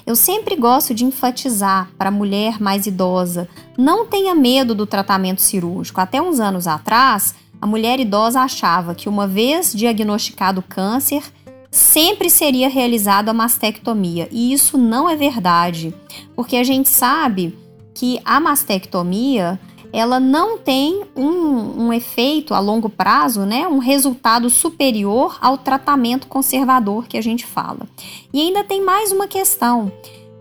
Eu 0.06 0.14
sempre 0.14 0.54
gosto 0.54 0.94
de 0.94 1.04
enfatizar 1.04 1.90
para 1.98 2.10
a 2.10 2.12
mulher 2.12 2.60
mais 2.60 2.86
idosa: 2.86 3.48
não 3.76 4.06
tenha 4.06 4.36
medo 4.36 4.72
do 4.72 4.86
tratamento 4.86 5.42
cirúrgico. 5.42 6.00
Até 6.00 6.22
uns 6.22 6.38
anos 6.38 6.68
atrás, 6.68 7.34
a 7.60 7.66
mulher 7.66 7.98
idosa 7.98 8.40
achava 8.40 8.94
que, 8.94 9.08
uma 9.08 9.26
vez 9.26 9.72
diagnosticado 9.72 10.62
câncer, 10.62 11.24
sempre 11.72 12.30
seria 12.30 12.68
realizada 12.68 13.32
a 13.32 13.34
mastectomia. 13.34 14.28
E 14.30 14.52
isso 14.52 14.78
não 14.78 15.10
é 15.10 15.16
verdade, 15.16 15.92
porque 16.36 16.56
a 16.56 16.62
gente 16.62 16.88
sabe 16.88 17.58
que 17.92 18.20
a 18.24 18.38
mastectomia 18.38 19.58
ela 19.96 20.20
não 20.20 20.58
tem 20.58 21.04
um, 21.16 21.86
um, 21.86 21.92
efeito 21.92 22.52
a 22.52 22.58
longo 22.58 22.90
prazo, 22.90 23.46
né, 23.46 23.66
um 23.66 23.78
resultado 23.78 24.50
superior 24.50 25.38
ao 25.40 25.56
tratamento 25.56 26.26
conservador 26.26 27.06
que 27.06 27.16
a 27.16 27.22
gente 27.22 27.46
fala. 27.46 27.88
E 28.30 28.42
ainda 28.42 28.62
tem 28.62 28.84
mais 28.84 29.10
uma 29.10 29.26
questão, 29.26 29.90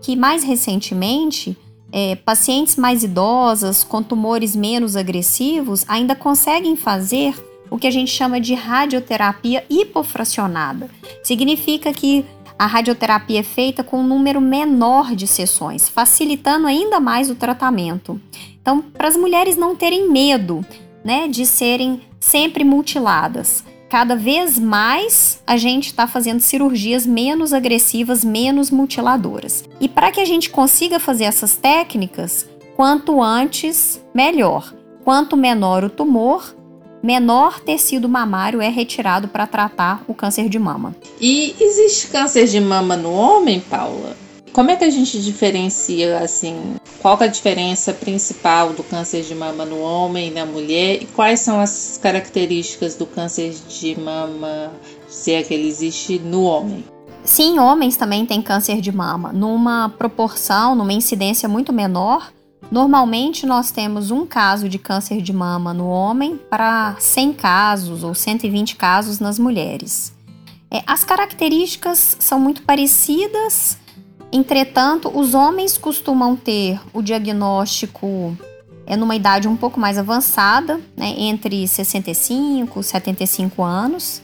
que 0.02 0.14
mais 0.14 0.44
recentemente, 0.44 1.56
é, 1.90 2.16
pacientes 2.16 2.76
mais 2.76 3.02
idosas, 3.02 3.82
com 3.82 4.02
tumores 4.02 4.54
menos 4.54 4.94
agressivos, 4.94 5.86
ainda 5.88 6.14
conseguem 6.14 6.76
fazer 6.76 7.34
o 7.70 7.78
que 7.78 7.86
a 7.86 7.90
gente 7.90 8.10
chama 8.10 8.38
de 8.38 8.52
radioterapia 8.52 9.64
hipofracionada. 9.70 10.90
Significa 11.22 11.94
que 11.94 12.26
a 12.58 12.66
radioterapia 12.66 13.40
é 13.40 13.42
feita 13.42 13.82
com 13.82 14.00
um 14.00 14.06
número 14.06 14.38
menor 14.38 15.14
de 15.14 15.26
sessões, 15.26 15.88
facilitando 15.88 16.66
ainda 16.66 17.00
mais 17.00 17.30
o 17.30 17.34
tratamento. 17.34 18.20
Então, 18.66 18.82
para 18.82 19.06
as 19.06 19.16
mulheres 19.16 19.56
não 19.56 19.76
terem 19.76 20.10
medo, 20.10 20.66
né, 21.04 21.28
de 21.28 21.46
serem 21.46 22.00
sempre 22.18 22.64
mutiladas. 22.64 23.62
Cada 23.88 24.16
vez 24.16 24.58
mais 24.58 25.40
a 25.46 25.56
gente 25.56 25.86
está 25.86 26.08
fazendo 26.08 26.40
cirurgias 26.40 27.06
menos 27.06 27.52
agressivas, 27.52 28.24
menos 28.24 28.68
mutiladoras. 28.68 29.62
E 29.80 29.88
para 29.88 30.10
que 30.10 30.18
a 30.18 30.24
gente 30.24 30.50
consiga 30.50 30.98
fazer 30.98 31.26
essas 31.26 31.54
técnicas, 31.56 32.44
quanto 32.74 33.22
antes, 33.22 34.02
melhor. 34.12 34.74
Quanto 35.04 35.36
menor 35.36 35.84
o 35.84 35.90
tumor, 35.90 36.52
menor 37.00 37.60
tecido 37.60 38.08
mamário 38.08 38.60
é 38.60 38.68
retirado 38.68 39.28
para 39.28 39.46
tratar 39.46 40.02
o 40.08 40.12
câncer 40.12 40.48
de 40.48 40.58
mama. 40.58 40.92
E 41.20 41.54
existe 41.60 42.08
câncer 42.08 42.48
de 42.48 42.60
mama 42.60 42.96
no 42.96 43.12
homem, 43.12 43.60
Paula? 43.60 44.16
Como 44.52 44.72
é 44.72 44.74
que 44.74 44.84
a 44.84 44.90
gente 44.90 45.22
diferencia 45.22 46.18
assim? 46.18 46.56
Qual 47.06 47.16
é 47.20 47.26
a 47.26 47.28
diferença 47.28 47.92
principal 47.92 48.72
do 48.72 48.82
câncer 48.82 49.22
de 49.22 49.32
mama 49.32 49.64
no 49.64 49.78
homem 49.78 50.26
e 50.26 50.30
na 50.32 50.44
mulher? 50.44 51.00
E 51.00 51.06
quais 51.06 51.38
são 51.38 51.60
as 51.60 52.00
características 52.02 52.96
do 52.96 53.06
câncer 53.06 53.54
de 53.68 53.96
mama, 53.96 54.72
se 55.06 55.30
é 55.30 55.40
que 55.40 55.54
ele 55.54 55.68
existe, 55.68 56.18
no 56.18 56.42
homem? 56.42 56.84
Sim, 57.22 57.60
homens 57.60 57.96
também 57.96 58.26
têm 58.26 58.42
câncer 58.42 58.80
de 58.80 58.90
mama, 58.90 59.32
numa 59.32 59.88
proporção, 59.88 60.74
numa 60.74 60.92
incidência 60.92 61.48
muito 61.48 61.72
menor 61.72 62.32
Normalmente 62.72 63.46
nós 63.46 63.70
temos 63.70 64.10
um 64.10 64.26
caso 64.26 64.68
de 64.68 64.76
câncer 64.76 65.22
de 65.22 65.32
mama 65.32 65.72
no 65.72 65.86
homem 65.86 66.36
para 66.50 66.96
100 66.98 67.32
casos 67.34 68.02
ou 68.02 68.16
120 68.16 68.74
casos 68.74 69.20
nas 69.20 69.38
mulheres. 69.38 70.12
É, 70.68 70.82
as 70.84 71.04
características 71.04 72.16
são 72.18 72.40
muito 72.40 72.62
parecidas, 72.62 73.78
entretanto, 74.36 75.10
os 75.12 75.34
homens 75.34 75.76
costumam 75.78 76.36
ter 76.36 76.80
o 76.92 77.02
diagnóstico 77.02 78.36
é 78.86 78.96
numa 78.96 79.16
idade 79.16 79.48
um 79.48 79.56
pouco 79.56 79.80
mais 79.80 79.98
avançada, 79.98 80.80
né, 80.96 81.12
entre 81.18 81.66
65 81.66 82.80
e 82.80 82.84
75 82.84 83.62
anos, 83.62 84.22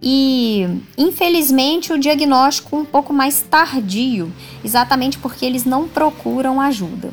e 0.00 0.66
infelizmente 0.96 1.92
o 1.92 1.98
diagnóstico 1.98 2.76
um 2.76 2.84
pouco 2.84 3.12
mais 3.12 3.40
tardio, 3.42 4.32
exatamente 4.62 5.18
porque 5.18 5.44
eles 5.44 5.64
não 5.64 5.88
procuram 5.88 6.60
ajuda. 6.60 7.12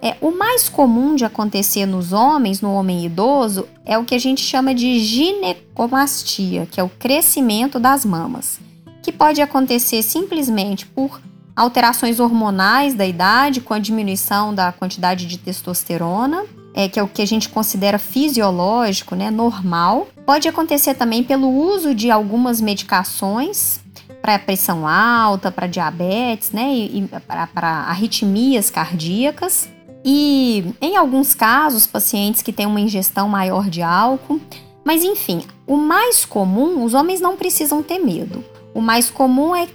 É, 0.00 0.16
o 0.20 0.30
mais 0.30 0.68
comum 0.68 1.16
de 1.16 1.24
acontecer 1.24 1.84
nos 1.84 2.12
homens, 2.12 2.60
no 2.60 2.72
homem 2.72 3.04
idoso, 3.04 3.68
é 3.84 3.98
o 3.98 4.04
que 4.04 4.14
a 4.14 4.18
gente 4.18 4.40
chama 4.40 4.72
de 4.72 5.00
ginecomastia, 5.00 6.66
que 6.70 6.80
é 6.80 6.82
o 6.82 6.88
crescimento 6.88 7.80
das 7.80 8.04
mamas, 8.04 8.60
que 9.02 9.10
pode 9.10 9.42
acontecer 9.42 10.02
simplesmente 10.02 10.86
por 10.86 11.20
alterações 11.58 12.20
hormonais 12.20 12.94
da 12.94 13.04
idade, 13.04 13.60
com 13.60 13.74
a 13.74 13.80
diminuição 13.80 14.54
da 14.54 14.70
quantidade 14.70 15.26
de 15.26 15.36
testosterona, 15.36 16.44
é, 16.72 16.88
que 16.88 17.00
é 17.00 17.02
o 17.02 17.08
que 17.08 17.20
a 17.20 17.26
gente 17.26 17.48
considera 17.48 17.98
fisiológico, 17.98 19.16
né, 19.16 19.28
normal. 19.28 20.06
Pode 20.24 20.46
acontecer 20.46 20.94
também 20.94 21.24
pelo 21.24 21.48
uso 21.48 21.96
de 21.96 22.12
algumas 22.12 22.60
medicações 22.60 23.80
para 24.22 24.38
pressão 24.38 24.86
alta, 24.86 25.50
para 25.50 25.66
diabetes, 25.66 26.52
né, 26.52 26.72
e, 26.72 27.00
e 27.00 27.08
para 27.26 27.68
arritmias 27.88 28.70
cardíacas. 28.70 29.68
E 30.04 30.64
em 30.80 30.96
alguns 30.96 31.34
casos, 31.34 31.88
pacientes 31.88 32.40
que 32.40 32.52
têm 32.52 32.66
uma 32.66 32.80
ingestão 32.80 33.28
maior 33.28 33.68
de 33.68 33.82
álcool. 33.82 34.40
Mas 34.84 35.02
enfim, 35.02 35.42
o 35.66 35.76
mais 35.76 36.24
comum, 36.24 36.84
os 36.84 36.94
homens 36.94 37.20
não 37.20 37.36
precisam 37.36 37.82
ter 37.82 37.98
medo. 37.98 38.44
O 38.72 38.80
mais 38.80 39.10
comum 39.10 39.56
é 39.56 39.66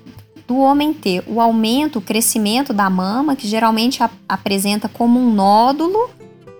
do 0.47 0.57
homem 0.57 0.93
ter 0.93 1.23
o 1.27 1.39
aumento, 1.39 1.99
o 1.99 2.01
crescimento 2.01 2.73
da 2.73 2.89
mama, 2.89 3.35
que 3.35 3.47
geralmente 3.47 4.03
ap 4.03 4.13
apresenta 4.27 4.89
como 4.89 5.19
um 5.19 5.33
nódulo 5.33 6.09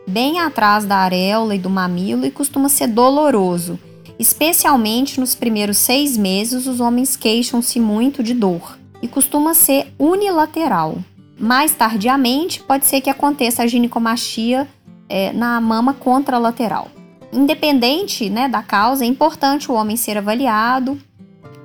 bem 0.08 0.40
atrás 0.40 0.86
da 0.86 0.98
areola 0.98 1.56
e 1.56 1.60
do 1.60 1.70
mamilo 1.70 2.26
e 2.26 2.32
costuma 2.32 2.70
ser 2.70 2.88
doloroso. 2.88 3.80
Especialmente 4.20 5.20
nos 5.20 5.36
primeiros 5.36 5.78
seis 5.78 6.18
meses, 6.18 6.68
os 6.68 6.80
homens 6.80 7.16
queixam-se 7.16 7.80
muito 7.80 8.22
de 8.22 8.34
dor 8.34 8.78
e 9.02 9.08
costuma 9.08 9.54
ser 9.54 9.94
unilateral. 9.98 10.98
Mais 11.38 11.74
tardiamente, 11.74 12.62
pode 12.62 12.86
ser 12.86 13.02
que 13.02 13.10
aconteça 13.10 13.64
a 13.64 13.68
ginecomastia 13.68 14.68
é, 15.10 15.34
na 15.34 15.60
mama 15.60 15.94
contralateral. 15.94 16.90
Independente 17.32 18.30
né, 18.30 18.48
da 18.48 18.62
causa, 18.62 19.04
é 19.04 19.08
importante 19.08 19.72
o 19.72 19.76
homem 19.76 19.98
ser 19.98 20.18
avaliado, 20.18 20.98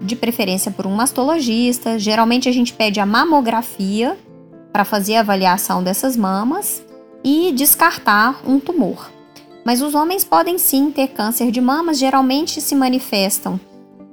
de 0.01 0.17
preferência 0.17 0.71
por 0.71 0.87
um 0.87 0.95
mastologista. 0.95 1.99
Geralmente 1.99 2.49
a 2.49 2.53
gente 2.53 2.73
pede 2.73 3.01
a 3.01 3.07
mamografia 3.07 4.19
para 4.73 4.85
fazer 4.85 5.17
a 5.17 5.21
avaliação 5.21 5.83
dessas 5.83 6.17
mamas 6.17 6.83
e 7.25 7.53
descartar 7.53 8.41
um 8.47 8.61
tumor. 8.61 9.11
Mas 9.65 9.83
os 9.83 9.95
homens 9.95 10.25
podem 10.25 10.57
sim 10.57 10.91
ter 10.91 11.09
câncer 11.09 11.51
de 11.51 11.61
mamas, 11.61 11.99
geralmente 11.99 12.61
se 12.61 12.75
manifestam 12.75 13.61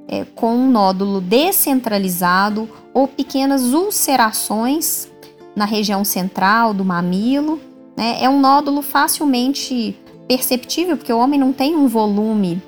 é, 0.08 0.26
com 0.36 0.56
um 0.56 0.70
nódulo 0.70 1.22
descentralizado 1.22 2.70
ou 2.94 3.08
pequenas 3.08 3.74
ulcerações 3.74 5.10
na 5.56 5.66
região 5.66 6.04
central 6.04 6.74
do 6.74 6.84
mamilo. 6.84 7.60
Né? 7.96 8.18
É 8.22 8.30
um 8.30 8.40
nódulo 8.40 8.82
facilmente 8.82 9.98
perceptível, 10.28 10.98
porque 10.98 11.14
o 11.14 11.20
homem 11.20 11.40
não 11.40 11.54
tem 11.54 11.76
um 11.76 11.88
volume 11.88 12.62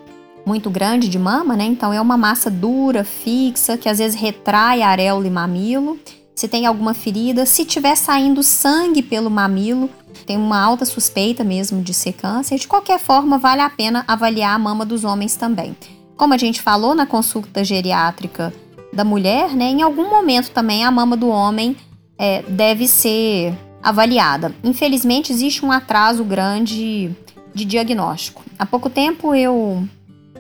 muito 0.48 0.70
grande 0.70 1.10
de 1.10 1.20
mama, 1.20 1.58
né? 1.58 1.66
Então 1.66 1.92
é 1.92 2.00
uma 2.00 2.16
massa 2.16 2.50
dura, 2.50 3.04
fixa, 3.04 3.78
que 3.78 3.90
às 3.90 3.98
vezes 3.98 4.20
retrai 4.20 4.82
areola 4.82 5.28
e 5.28 5.30
mamilo. 5.30 6.00
Se 6.34 6.48
tem 6.48 6.66
alguma 6.66 6.94
ferida, 6.94 7.46
se 7.46 7.66
tiver 7.66 7.96
saindo 7.96 8.42
sangue 8.42 9.02
pelo 9.02 9.30
mamilo, 9.30 9.90
tem 10.26 10.38
uma 10.38 10.58
alta 10.58 10.86
suspeita 10.86 11.44
mesmo 11.44 11.82
de 11.82 11.94
ser 11.94 12.14
câncer. 12.14 12.58
De 12.58 12.68
qualquer 12.68 12.98
forma, 12.98 13.38
vale 13.38 13.62
a 13.62 13.70
pena 13.70 14.06
avaliar 14.08 14.56
a 14.56 14.60
mama 14.60 14.86
dos 14.86 15.04
homens 15.04 15.36
também. 15.36 15.76
Como 16.16 16.34
a 16.34 16.38
gente 16.38 16.62
falou 16.62 16.96
na 16.96 17.06
consulta 17.06 17.64
geriátrica 17.64 18.54
da 18.94 19.04
mulher, 19.04 19.54
né? 19.54 19.66
Em 19.66 19.82
algum 19.82 20.10
momento 20.10 20.52
também 20.52 20.86
a 20.86 20.92
mama 20.92 21.18
do 21.18 21.28
homem 21.28 21.76
é, 22.18 22.42
deve 22.44 22.88
ser 22.88 23.54
avaliada. 23.84 24.56
Infelizmente, 24.64 25.34
existe 25.34 25.66
um 25.66 25.72
atraso 25.72 26.24
grande 26.24 27.12
de 27.54 27.66
diagnóstico. 27.66 28.44
Há 28.58 28.66
pouco 28.66 28.90
tempo 28.90 29.36
eu 29.36 29.88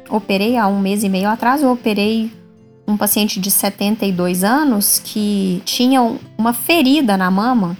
operei, 0.09 0.57
há 0.57 0.67
um 0.67 0.79
mês 0.79 1.03
e 1.03 1.09
meio 1.09 1.29
atrás, 1.29 1.61
eu 1.61 1.71
operei 1.71 2.31
um 2.87 2.95
paciente 2.95 3.39
de 3.39 3.51
72 3.51 4.43
anos 4.43 5.01
que 5.03 5.61
tinha 5.65 6.01
uma 6.37 6.53
ferida 6.53 7.17
na 7.17 7.29
mama 7.29 7.77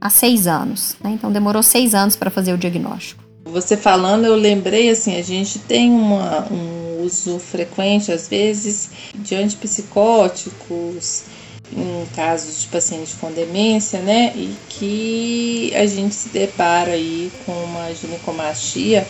há 0.00 0.10
seis 0.10 0.46
anos. 0.46 0.96
Né? 1.02 1.12
Então 1.12 1.30
demorou 1.30 1.62
seis 1.62 1.94
anos 1.94 2.16
para 2.16 2.30
fazer 2.30 2.52
o 2.52 2.58
diagnóstico. 2.58 3.22
Você 3.44 3.76
falando, 3.76 4.24
eu 4.24 4.36
lembrei 4.36 4.90
assim, 4.90 5.16
a 5.16 5.22
gente 5.22 5.58
tem 5.60 5.90
uma, 5.90 6.46
um 6.52 7.02
uso 7.02 7.38
frequente, 7.38 8.12
às 8.12 8.28
vezes, 8.28 8.90
de 9.14 9.34
antipsicóticos, 9.34 11.24
em 11.72 12.06
casos 12.14 12.62
de 12.62 12.68
pacientes 12.68 13.14
com 13.14 13.30
demência, 13.32 14.00
né? 14.00 14.32
E 14.34 14.54
que 14.68 15.72
a 15.74 15.86
gente 15.86 16.14
se 16.14 16.28
depara 16.28 16.92
aí 16.92 17.30
com 17.46 17.52
uma 17.52 17.92
ginecomastia, 17.94 19.06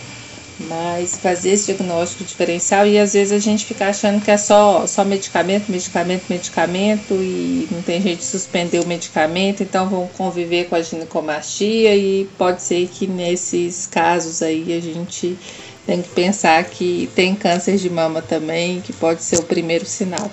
mas 0.68 1.16
fazer 1.16 1.51
esse 1.51 1.66
diagnóstico 1.66 2.25
diferencial 2.25 2.87
e 2.87 2.99
às 2.99 3.12
vezes 3.12 3.33
a 3.33 3.38
gente 3.38 3.64
fica 3.64 3.88
achando 3.88 4.23
que 4.23 4.31
é 4.31 4.37
só, 4.37 4.87
só 4.87 5.05
medicamento, 5.05 5.70
medicamento, 5.70 6.25
medicamento 6.29 7.14
e 7.14 7.68
não 7.70 7.83
tem 7.83 8.01
jeito 8.01 8.18
de 8.18 8.25
suspender 8.25 8.81
o 8.81 8.87
medicamento, 8.87 9.62
então 9.62 9.88
vão 9.88 10.07
conviver 10.07 10.66
com 10.66 10.75
a 10.75 10.83
ginecomastia 10.83 11.96
e 11.96 12.29
pode 12.37 12.62
ser 12.62 12.88
que 12.88 13.07
nesses 13.07 13.87
casos 13.87 14.42
aí 14.42 14.73
a 14.73 14.81
gente 14.81 15.38
tem 15.87 16.03
que 16.03 16.09
pensar 16.11 16.62
que 16.64 17.09
tem 17.14 17.35
câncer 17.35 17.77
de 17.77 17.88
mama 17.88 18.23
também, 18.23 18.81
que 18.81 18.92
pode 18.92 19.23
ser 19.23 19.38
o 19.38 19.42
primeiro 19.42 19.87
sinal 19.87 20.31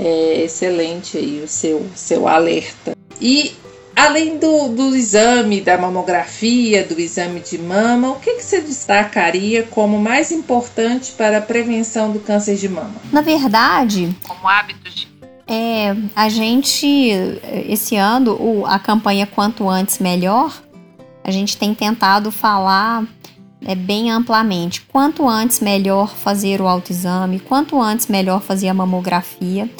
é 0.00 0.44
excelente 0.44 1.18
aí 1.18 1.42
o 1.44 1.48
seu, 1.48 1.86
seu 1.94 2.26
alerta. 2.26 2.96
E 3.20 3.52
além 4.00 4.38
do, 4.38 4.68
do 4.68 4.96
exame 4.96 5.60
da 5.60 5.76
mamografia, 5.76 6.84
do 6.84 6.98
exame 6.98 7.40
de 7.40 7.58
mama, 7.58 8.10
o 8.10 8.20
que, 8.20 8.34
que 8.34 8.42
você 8.42 8.60
destacaria 8.60 9.62
como 9.64 9.98
mais 9.98 10.32
importante 10.32 11.12
para 11.12 11.38
a 11.38 11.42
prevenção 11.42 12.10
do 12.10 12.18
câncer 12.20 12.56
de 12.56 12.68
mama? 12.68 12.94
Na 13.12 13.20
verdade, 13.20 14.16
como 14.26 14.48
hábitos 14.48 14.94
de 14.94 15.10
é, 15.52 15.96
a 16.14 16.28
gente, 16.28 16.86
esse 17.66 17.96
ano, 17.96 18.36
o, 18.40 18.64
a 18.64 18.78
campanha 18.78 19.26
Quanto 19.26 19.68
Antes 19.68 19.98
Melhor, 19.98 20.62
a 21.24 21.32
gente 21.32 21.56
tem 21.56 21.74
tentado 21.74 22.30
falar 22.30 23.04
é, 23.64 23.74
bem 23.74 24.10
amplamente. 24.10 24.82
Quanto 24.82 25.28
antes, 25.28 25.60
melhor 25.60 26.14
fazer 26.14 26.60
o 26.60 26.68
autoexame, 26.68 27.40
quanto 27.40 27.80
antes, 27.80 28.06
melhor 28.06 28.40
fazer 28.40 28.68
a 28.68 28.74
mamografia. 28.74 29.70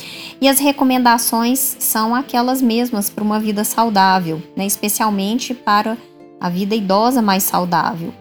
E 0.40 0.48
as 0.48 0.58
recomendações 0.58 1.76
são 1.78 2.14
aquelas 2.14 2.60
mesmas 2.60 3.10
para 3.10 3.24
uma 3.24 3.40
vida 3.40 3.64
saudável, 3.64 4.42
né, 4.56 4.66
especialmente 4.66 5.54
para 5.54 5.96
a 6.40 6.48
vida 6.48 6.74
idosa 6.74 7.20
mais 7.20 7.42
saudável. 7.42 8.12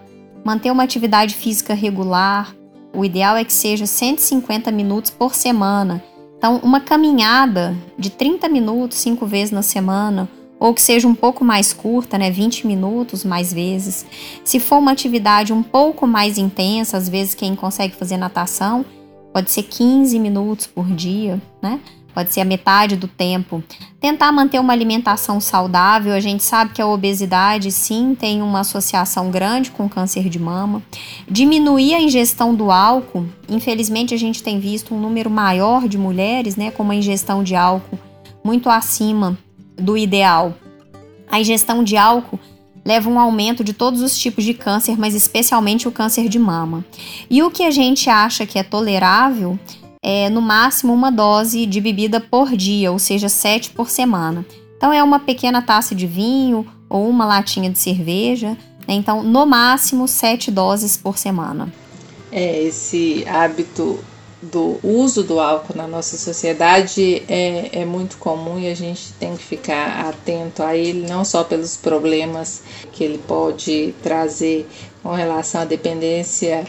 Manter 0.44 0.70
uma 0.70 0.82
atividade 0.82 1.34
física 1.34 1.74
regular, 1.74 2.54
o 2.94 3.04
ideal 3.04 3.36
é 3.36 3.44
que 3.44 3.52
seja 3.52 3.86
150 3.86 4.70
minutos 4.70 5.10
por 5.10 5.34
semana. 5.34 6.02
Então, 6.36 6.58
uma 6.62 6.80
caminhada 6.80 7.76
de 7.98 8.10
30 8.10 8.48
minutos 8.48 8.98
cinco 8.98 9.26
vezes 9.26 9.50
na 9.50 9.62
semana 9.62 10.28
ou 10.60 10.74
que 10.74 10.82
seja 10.82 11.08
um 11.08 11.14
pouco 11.14 11.42
mais 11.42 11.72
curta, 11.72 12.18
né, 12.18 12.30
20 12.30 12.66
minutos 12.66 13.24
mais 13.24 13.50
vezes. 13.50 14.04
Se 14.44 14.60
for 14.60 14.76
uma 14.78 14.92
atividade 14.92 15.54
um 15.54 15.62
pouco 15.62 16.06
mais 16.06 16.36
intensa, 16.36 16.98
às 16.98 17.08
vezes 17.08 17.34
quem 17.34 17.56
consegue 17.56 17.96
fazer 17.96 18.18
natação, 18.18 18.84
pode 19.32 19.50
ser 19.50 19.62
15 19.62 20.18
minutos 20.18 20.66
por 20.66 20.86
dia, 20.86 21.40
né? 21.62 21.80
Pode 22.12 22.34
ser 22.34 22.40
a 22.40 22.44
metade 22.44 22.96
do 22.96 23.06
tempo. 23.06 23.62
Tentar 24.00 24.32
manter 24.32 24.58
uma 24.58 24.72
alimentação 24.72 25.40
saudável. 25.40 26.12
A 26.12 26.18
gente 26.18 26.42
sabe 26.42 26.72
que 26.72 26.82
a 26.82 26.86
obesidade, 26.86 27.70
sim, 27.70 28.16
tem 28.18 28.42
uma 28.42 28.60
associação 28.60 29.30
grande 29.30 29.70
com 29.70 29.88
câncer 29.88 30.28
de 30.28 30.36
mama. 30.36 30.82
Diminuir 31.30 31.94
a 31.94 32.00
ingestão 32.00 32.52
do 32.52 32.72
álcool. 32.72 33.26
Infelizmente, 33.48 34.12
a 34.12 34.18
gente 34.18 34.42
tem 34.42 34.58
visto 34.58 34.92
um 34.92 35.00
número 35.00 35.30
maior 35.30 35.86
de 35.86 35.96
mulheres, 35.96 36.56
né, 36.56 36.72
com 36.72 36.82
uma 36.82 36.96
ingestão 36.96 37.44
de 37.44 37.54
álcool 37.54 37.98
muito 38.42 38.68
acima 38.68 39.38
do 39.80 39.96
ideal. 39.96 40.54
A 41.30 41.40
ingestão 41.40 41.82
de 41.82 41.96
álcool 41.96 42.38
leva 42.84 43.10
um 43.10 43.18
aumento 43.18 43.62
de 43.62 43.72
todos 43.72 44.00
os 44.02 44.16
tipos 44.16 44.44
de 44.44 44.54
câncer, 44.54 44.98
mas 44.98 45.14
especialmente 45.14 45.86
o 45.86 45.92
câncer 45.92 46.28
de 46.28 46.38
mama. 46.38 46.84
E 47.28 47.42
o 47.42 47.50
que 47.50 47.64
a 47.64 47.70
gente 47.70 48.08
acha 48.08 48.46
que 48.46 48.58
é 48.58 48.62
tolerável 48.62 49.58
é 50.02 50.30
no 50.30 50.40
máximo 50.40 50.92
uma 50.92 51.10
dose 51.10 51.66
de 51.66 51.80
bebida 51.80 52.20
por 52.20 52.56
dia, 52.56 52.90
ou 52.90 52.98
seja, 52.98 53.28
sete 53.28 53.70
por 53.70 53.90
semana. 53.90 54.44
Então 54.76 54.92
é 54.92 55.02
uma 55.02 55.18
pequena 55.18 55.60
taça 55.60 55.94
de 55.94 56.06
vinho 56.06 56.66
ou 56.88 57.08
uma 57.08 57.26
latinha 57.26 57.70
de 57.70 57.78
cerveja. 57.78 58.56
Né? 58.88 58.94
Então, 58.94 59.22
no 59.22 59.44
máximo 59.44 60.08
sete 60.08 60.50
doses 60.50 60.96
por 60.96 61.18
semana. 61.18 61.72
É, 62.32 62.62
esse 62.62 63.24
hábito 63.28 63.98
do 64.42 64.80
uso 64.82 65.22
do 65.22 65.38
álcool 65.38 65.76
na 65.76 65.86
nossa 65.86 66.16
sociedade 66.16 67.22
é, 67.28 67.80
é 67.80 67.84
muito 67.84 68.16
comum 68.16 68.58
e 68.58 68.68
a 68.68 68.74
gente 68.74 69.12
tem 69.14 69.36
que 69.36 69.42
ficar 69.42 70.08
atento 70.08 70.62
a 70.62 70.74
ele, 70.74 71.06
não 71.06 71.24
só 71.24 71.44
pelos 71.44 71.76
problemas 71.76 72.62
que 72.92 73.04
ele 73.04 73.18
pode 73.18 73.94
trazer 74.02 74.66
com 75.02 75.12
relação 75.12 75.60
à 75.60 75.64
dependência 75.64 76.64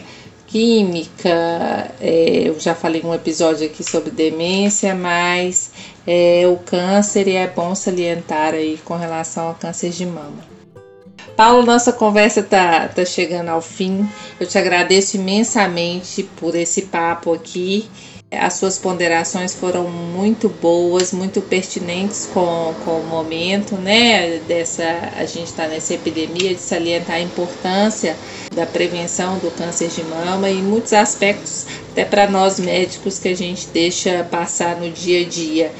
química, 0.46 1.90
é, 1.98 2.48
eu 2.48 2.60
já 2.60 2.74
falei 2.74 3.00
um 3.02 3.14
episódio 3.14 3.66
aqui 3.66 3.82
sobre 3.82 4.10
demência, 4.10 4.94
mas 4.94 5.70
é, 6.06 6.46
o 6.46 6.58
câncer 6.58 7.26
e 7.26 7.36
é 7.36 7.46
bom 7.46 7.74
salientar 7.74 8.52
aí 8.52 8.78
com 8.84 8.94
relação 8.94 9.48
ao 9.48 9.54
câncer 9.54 9.88
de 9.88 10.04
mama. 10.04 10.51
Paulo, 11.36 11.64
nossa 11.64 11.92
conversa 11.92 12.42
tá, 12.42 12.88
tá 12.88 13.04
chegando 13.04 13.48
ao 13.48 13.62
fim. 13.62 14.08
Eu 14.38 14.46
te 14.46 14.58
agradeço 14.58 15.16
imensamente 15.16 16.22
por 16.36 16.54
esse 16.54 16.82
papo 16.82 17.32
aqui. 17.32 17.88
As 18.30 18.54
suas 18.54 18.78
ponderações 18.78 19.54
foram 19.54 19.88
muito 19.90 20.48
boas, 20.48 21.12
muito 21.12 21.42
pertinentes 21.42 22.26
com, 22.32 22.74
com 22.82 23.00
o 23.00 23.06
momento, 23.06 23.74
né? 23.74 24.38
Dessa, 24.48 24.84
a 25.18 25.26
gente 25.26 25.48
está 25.48 25.66
nessa 25.68 25.92
epidemia 25.92 26.54
de 26.54 26.60
salientar 26.60 27.16
a 27.16 27.20
importância 27.20 28.16
da 28.54 28.64
prevenção 28.64 29.38
do 29.38 29.50
câncer 29.50 29.88
de 29.88 30.02
mama 30.04 30.48
e 30.48 30.62
muitos 30.62 30.94
aspectos, 30.94 31.66
até 31.90 32.06
para 32.06 32.26
nós 32.26 32.58
médicos, 32.58 33.18
que 33.18 33.28
a 33.28 33.36
gente 33.36 33.68
deixa 33.68 34.24
passar 34.30 34.76
no 34.76 34.90
dia 34.90 35.26
a 35.26 35.28
dia. 35.28 35.72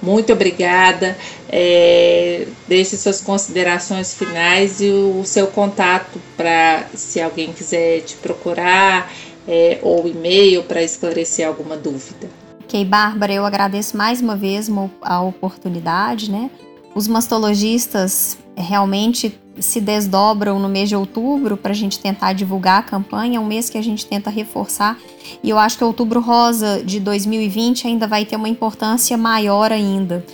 Muito 0.00 0.32
obrigada. 0.32 1.16
É, 1.48 2.46
deixe 2.66 2.96
suas 2.96 3.20
considerações 3.20 4.14
finais 4.14 4.80
e 4.80 4.90
o, 4.90 5.20
o 5.20 5.24
seu 5.24 5.46
contato 5.46 6.20
para 6.36 6.86
se 6.94 7.20
alguém 7.20 7.52
quiser 7.52 8.02
te 8.02 8.16
procurar 8.16 9.10
é, 9.46 9.78
ou 9.82 10.06
e-mail 10.06 10.62
para 10.62 10.82
esclarecer 10.82 11.46
alguma 11.46 11.76
dúvida. 11.76 12.28
Ok, 12.64 12.84
Bárbara, 12.84 13.32
eu 13.32 13.46
agradeço 13.46 13.96
mais 13.96 14.20
uma 14.20 14.36
vez 14.36 14.68
a 15.00 15.22
oportunidade, 15.22 16.30
né? 16.30 16.50
Os 16.94 17.08
mastologistas 17.08 18.36
realmente 18.54 19.38
se 19.58 19.80
desdobram 19.80 20.58
no 20.58 20.68
mês 20.68 20.88
de 20.88 20.96
outubro 20.96 21.56
para 21.56 21.72
a 21.72 21.74
gente 21.74 21.98
tentar 21.98 22.32
divulgar 22.32 22.80
a 22.80 22.82
campanha, 22.82 23.38
é 23.38 23.40
um 23.40 23.46
mês 23.46 23.70
que 23.70 23.78
a 23.78 23.82
gente 23.82 24.06
tenta 24.06 24.30
reforçar. 24.30 24.98
E 25.42 25.50
eu 25.50 25.58
acho 25.58 25.78
que 25.78 25.84
Outubro 25.84 26.20
Rosa 26.20 26.82
de 26.84 27.00
2020 27.00 27.86
ainda 27.86 28.06
vai 28.06 28.24
ter 28.24 28.36
uma 28.36 28.48
importância 28.48 29.16
maior 29.16 29.72
ainda, 29.72 30.24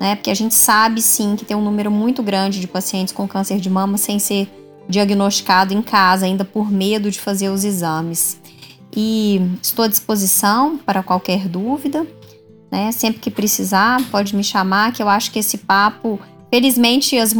né? 0.00 0.16
Porque 0.16 0.30
a 0.30 0.34
gente 0.34 0.54
sabe 0.54 1.00
sim 1.00 1.36
que 1.36 1.44
tem 1.44 1.56
um 1.56 1.62
número 1.62 1.90
muito 1.90 2.22
grande 2.22 2.60
de 2.60 2.66
pacientes 2.66 3.12
com 3.12 3.26
câncer 3.26 3.58
de 3.58 3.70
mama 3.70 3.96
sem 3.96 4.18
ser 4.18 4.48
diagnosticado 4.88 5.72
em 5.72 5.82
casa, 5.82 6.26
ainda 6.26 6.44
por 6.44 6.70
medo 6.70 7.10
de 7.10 7.18
fazer 7.18 7.48
os 7.48 7.64
exames. 7.64 8.38
E 8.96 9.40
estou 9.62 9.84
à 9.84 9.88
disposição 9.88 10.78
para 10.78 11.02
qualquer 11.02 11.48
dúvida, 11.48 12.06
né? 12.70 12.92
Sempre 12.92 13.20
que 13.20 13.30
precisar, 13.30 14.00
pode 14.10 14.36
me 14.36 14.44
chamar, 14.44 14.92
que 14.92 15.02
eu 15.02 15.08
acho 15.08 15.30
que 15.30 15.38
esse 15.38 15.58
papo 15.58 16.20
Felizmente 16.54 17.18
as, 17.18 17.34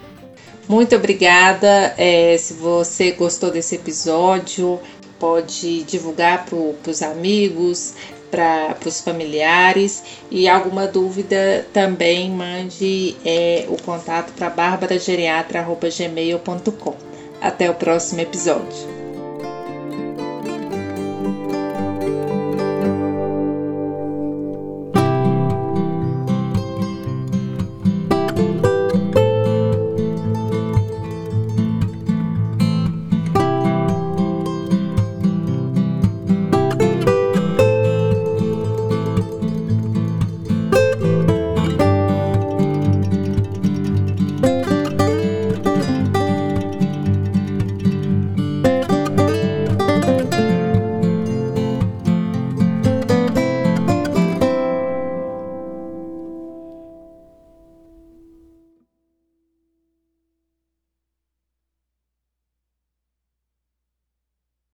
Muito 0.69 0.95
obrigada. 0.95 1.95
É, 1.99 2.39
se 2.39 2.55
você 2.55 3.11
gostou 3.11 3.51
desse 3.51 3.75
episódio, 3.75 4.79
pode 5.19 5.83
divulgar 5.83 6.45
para 6.45 6.91
os 6.91 7.03
amigos, 7.03 7.95
para 8.31 8.77
os 8.87 9.01
familiares 9.01 10.05
e 10.31 10.49
alguma 10.49 10.87
dúvida 10.87 11.67
também 11.73 12.31
mande 12.31 13.17
é, 13.25 13.67
o 13.69 13.83
contato 13.83 14.33
para 14.35 14.49
barbarageriatra.gmail.com. 14.51 16.95
Até 17.41 17.71
o 17.71 17.75
próximo 17.75 18.21
episódio. 18.21 18.98